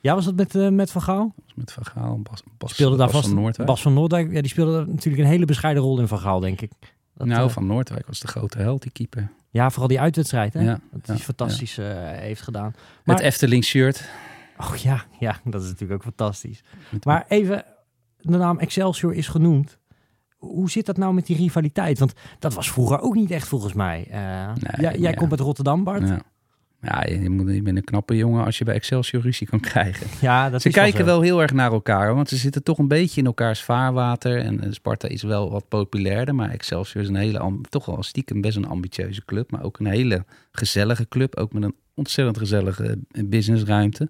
[0.02, 1.34] Ja, was dat met, met Van Gaal?
[1.46, 3.70] Was Met Van Gaal, Bas, Bas, Speelde daar Bas vast van Noordwijk.
[3.70, 4.32] Bas van Noordwijk.
[4.32, 6.72] Ja, die speelde natuurlijk een hele bescheiden rol in Van Gaal, denk ik.
[7.20, 9.32] Dat, nou, eh, Van Noordwijk was de grote held, die keeper.
[9.50, 10.60] Ja, vooral die uitwedstrijd, hè?
[10.62, 12.74] Ja, dat hij ja, fantastisch eh, heeft gedaan.
[13.04, 14.10] Maar- Het Efteling shirt.
[14.58, 16.64] Oh ja, ja, dat is natuurlijk ook fantastisch.
[16.90, 17.64] Met- Maar even,
[18.18, 19.78] de naam Excelsior is genoemd.
[20.38, 22.00] Hoe zit dat nou met die rivaliteit?
[22.00, 24.08] Want dat was vroeger ook niet echt volgens mij.
[24.12, 24.20] Eh,
[24.54, 25.14] Nee, jij ja.
[25.14, 26.10] komt uit Rotterdam, Bart.
[26.82, 27.06] Ja.
[27.08, 30.08] Je, moet, je bent een knappe jongen als je bij Excelsior ruzie kan krijgen.
[30.22, 32.88] Ja, dat Ze is kijken wel heel erg naar elkaar, want ze zitten toch een
[32.88, 34.38] beetje in elkaars vaarwater.
[34.38, 38.42] En eh, Sparta is wel wat populairder, maar Excelsior is een hele, toch wel stiekem
[38.42, 39.52] best een ambitieuze club.
[39.52, 44.10] Maar ook een hele gezellige club, ook met een ontzettend gezellige eh, businessruimte.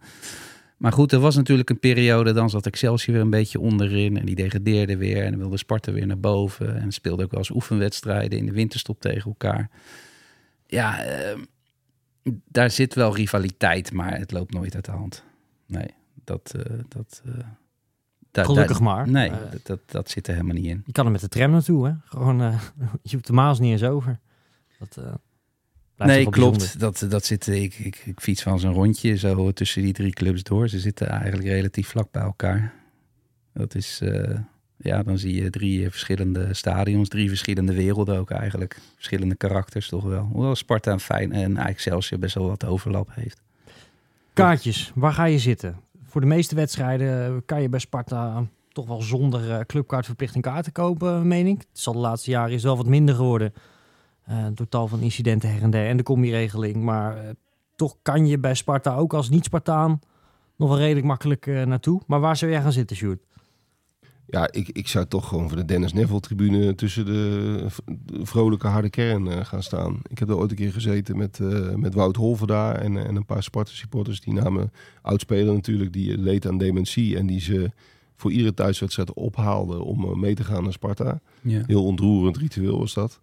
[0.77, 4.17] Maar goed, er was natuurlijk een periode, dan zat Excelsior weer een beetje onderin.
[4.17, 6.81] En die degradeerde weer en dan wilde Sparta weer naar boven.
[6.81, 9.69] En speelde ook wel eens oefenwedstrijden in de winterstop tegen elkaar.
[10.67, 11.37] Ja, eh,
[12.45, 15.23] daar zit wel rivaliteit, maar het loopt nooit uit de hand.
[15.65, 15.87] Nee,
[16.23, 16.53] dat...
[16.55, 17.33] eh, dat eh,
[18.45, 19.09] Gelukkig maar.
[19.09, 20.83] Nee, Eh, dat, dat, dat zit er helemaal niet in.
[20.85, 21.93] Je kan er met de tram naartoe, hè?
[22.03, 22.37] Gewoon,
[23.03, 24.19] je hoeft de Maas niet eens over.
[24.79, 24.99] Dat,
[25.95, 26.79] Nee, klopt.
[26.79, 30.43] Dat, dat zit, ik, ik, ik fiets van zo'n rondje zo tussen die drie clubs
[30.43, 30.67] door.
[30.67, 32.73] Ze zitten eigenlijk relatief vlak bij elkaar.
[33.53, 34.01] Dat is,
[34.81, 38.79] ja, dan zie je drie verschillende stadions, drie verschillende werelden ook eigenlijk.
[38.95, 40.29] Verschillende karakters toch wel.
[40.31, 43.41] Hoewel Sparta en Fijn en Excelsior best wel wat overlap heeft.
[44.33, 45.79] Kaartjes, waar ga je zitten?
[46.03, 51.27] Voor de meeste wedstrijden kan je bij Sparta toch wel zonder eh, clubkaartverplichting kaarten kopen,
[51.27, 51.57] meen ik.
[51.57, 53.53] Het zal de laatste jaren is wel wat minder geworden.
[54.23, 56.75] eh, door tal van incidenten her en der en de combi-regeling.
[56.75, 57.29] Maar eh,
[57.75, 59.99] toch kan je bij Sparta ook als niet-Spartaan
[60.55, 62.01] nog wel redelijk makkelijk naartoe.
[62.07, 63.21] Maar waar zou jij gaan zitten, Sjoerd?
[64.31, 67.65] Ja, ik, ik zou toch gewoon voor de Dennis Neville-tribune tussen de,
[68.21, 69.99] vrolijke harde kern eh, gaan staan.
[70.07, 73.05] Ik heb er ooit een keer gezeten met, eh, met Wout Holver daar en, eh,
[73.05, 74.21] en een paar Sparta-supporters.
[74.21, 74.71] Die namen
[75.01, 77.71] oudspeler natuurlijk, die leed aan dementie en die ze
[78.15, 81.19] voor iedere thuiswedstrijd ophaalden om mee te gaan naar Sparta.
[81.41, 81.63] Ja.
[81.67, 83.19] Heel ontroerend ritueel was dat.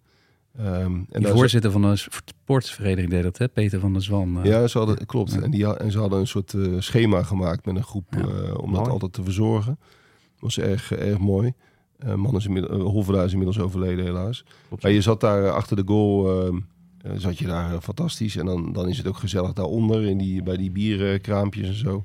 [0.57, 1.95] Ehm, en De voorzitter van de
[2.25, 3.47] sportvereniging deed dat, hè?
[3.47, 4.39] Peter van der Zwan.
[4.43, 5.31] Ja, ze hadden, klopt.
[5.31, 5.41] Ja.
[5.41, 8.87] En, die, en ze hadden een soort schema gemaakt met een groep Ja, om dat
[8.87, 9.77] altijd te verzorgen.
[10.39, 11.53] Was erg, erg mooi.
[11.97, 14.45] Eh man is inmiddels, uh, Holverda is inmiddels overleden helaas.
[14.81, 16.47] Maar je zat daar eh, achter de goal, eh,
[17.01, 18.35] eh, zat je daar eh, fantastisch.
[18.35, 22.03] En dan, dan is het ook gezellig daaronder, in die, bij die bierkraampjes en zo.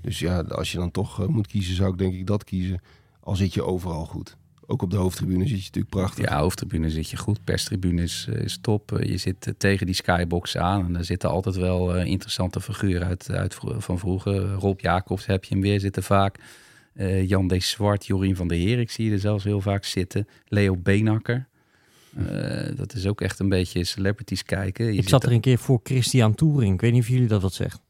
[0.00, 2.80] Dus ja, als je dan toch eh, moet kiezen, zou ik denk ik dat kiezen.
[3.20, 4.36] Al zit je overal goed.
[4.66, 6.28] Ook op de hoofdtribune zit je natuurlijk prachtig.
[6.28, 7.44] Ja, hoofdtribune zit je goed.
[7.44, 8.92] Perstribune is, eh, is top.
[8.92, 10.86] Eh, Je zit eh, tegen die skybox aan.
[10.86, 14.52] En daar zitten altijd wel eh, interessante figuren uit, uit, van vroeger.
[14.52, 16.38] Rob Jacobs heb je hem weer zitten vaak.
[16.94, 17.62] Eh, Jan D.
[17.62, 18.78] Zwart, Jorien van der Heer.
[18.78, 20.28] Ik zie je er zelfs heel vaak zitten.
[20.48, 21.48] Leo Beenakker.
[22.16, 24.84] Eh, dat is ook echt een beetje celebrities kijken.
[24.86, 26.74] Je Ik zat er een keer voor Christian Touring.
[26.74, 27.80] Ik weet niet of jullie dat wat zegt.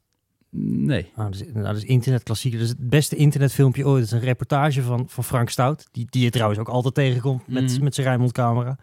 [0.57, 1.11] Nee.
[1.17, 2.59] Nou, dat is, nou, dat is internetklassieker.
[2.59, 4.03] Dat is het beste internetfilmpje ooit.
[4.03, 5.87] Het is een reportage van, van Frank Stout.
[5.93, 7.85] Die, die je trouwens ook altijd tegenkomt met, Mhm.
[7.85, 8.79] met zijn Rijnmond-camera.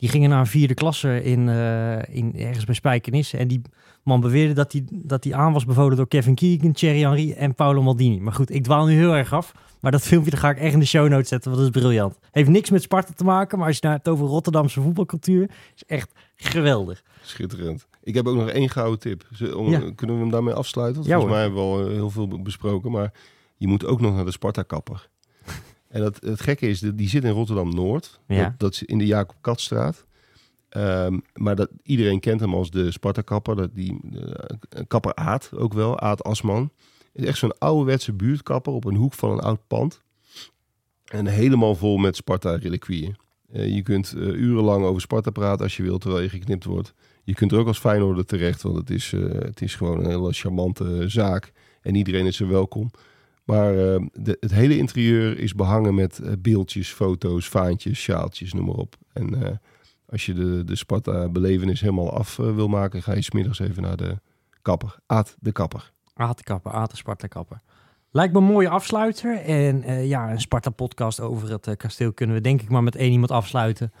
[0.00, 3.36] Die gingen naar een vierde klasse in, eh, in, ergens bij Spijkenisse.
[3.36, 3.60] En die
[4.02, 7.54] man beweerde dat hij dat die aan was bevolen door Kevin Keegan, Thierry Henry en
[7.54, 8.20] Paolo Maldini.
[8.20, 9.52] Maar goed, ik dwaal nu heel erg af.
[9.80, 11.80] Maar dat filmpje dat ga ik echt in de show notes zetten, want dat is
[11.82, 12.18] briljant.
[12.30, 15.84] Heeft niks met Sparta te maken, maar als je nou hebt over Rotterdamse voetbalcultuur, is
[15.86, 17.02] echt geweldig.
[17.22, 17.86] Schitterend.
[18.02, 19.26] Ik heb ook nog één gouden tip.
[19.32, 19.78] Ze- Om, Ja.
[19.94, 20.96] Kunnen we hem daarmee afsluiten?
[20.96, 22.90] Want Ja, volgens mij hebben we al eh, heel veel be- besproken.
[22.90, 23.12] Maar
[23.56, 25.08] je moet ook nog naar de Sparta-kapper.
[25.90, 28.20] En dat, het gekke is, die zit in Rotterdam-Noord.
[28.26, 28.42] Ja.
[28.42, 30.06] Dat, dat is in de Jacob Katstraat.
[30.68, 33.56] Ehm, maar dat, iedereen kent hem als de Sparta-kapper.
[33.56, 36.70] Dat die, eh, kapper Aad ook wel, Aad Asman.
[37.12, 40.02] Het is echt zo'n ouderwetse buurtkapper op een hoek van een oud pand.
[41.04, 43.16] En helemaal vol met Sparta-reliquieën.
[43.52, 46.94] Eh, je kunt eh, urenlang over Sparta praten als je wilt, terwijl je geknipt wordt.
[47.24, 50.32] Je kunt er ook als Feyenoorder terecht, want het is, het is gewoon een hele
[50.32, 51.52] charmante zaak.
[51.82, 52.90] En iedereen is er welkom.
[53.50, 58.64] Maar eh, de, het hele interieur is behangen met eh, beeldjes, foto's, vaantjes, sjaaltjes, noem
[58.64, 58.96] maar op.
[59.12, 59.56] En eh,
[60.08, 64.18] als je de, de Sparta-belevenis helemaal af wil maken, ga je smiddags even naar de
[64.62, 64.96] kapper.
[65.06, 65.92] Aad de kapper.
[66.14, 67.60] Aad de kapper, Aad de Sparta kapper.
[68.10, 69.36] Lijkt me een mooie afsluiter.
[69.36, 73.30] En ja, een Sparta-podcast over het kasteel kunnen we denk ik maar met één iemand
[73.30, 73.92] afsluiten.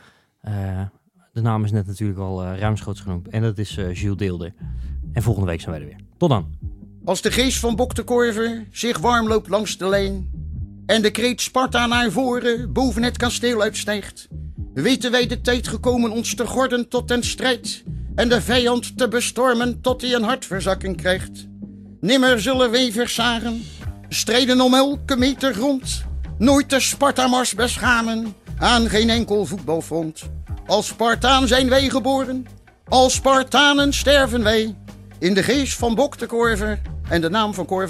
[1.32, 3.28] De naam is net natuurlijk al ruimschoots genoemd.
[3.28, 4.54] En dat is Jules Deelder.
[5.12, 6.00] En volgende week zijn wij er weer.
[6.16, 6.79] Tot dan.
[7.04, 7.92] Als de geest van Bok
[8.70, 10.30] zich warm loopt langs de leen
[10.86, 14.28] en de kreet Sparta naar voren boven het kasteel uitstijgt,
[14.74, 17.84] weten wij de tijd gekomen ons te gorden tot den strijd
[18.14, 21.46] en de vijand te bestormen tot hij een hartverzakking krijgt.
[22.00, 23.62] Nimmer zullen wij versagen,
[24.08, 26.04] strijden om elke meter grond,
[26.38, 30.22] nooit de Sparta-mars beschamen aan geen enkel voetbalfront.
[30.66, 32.46] Als Spartaan zijn wij geboren,
[32.88, 34.76] als Spartanen sterven wij.
[35.20, 37.88] In de geest van Bok de Korver en de naam van Cor.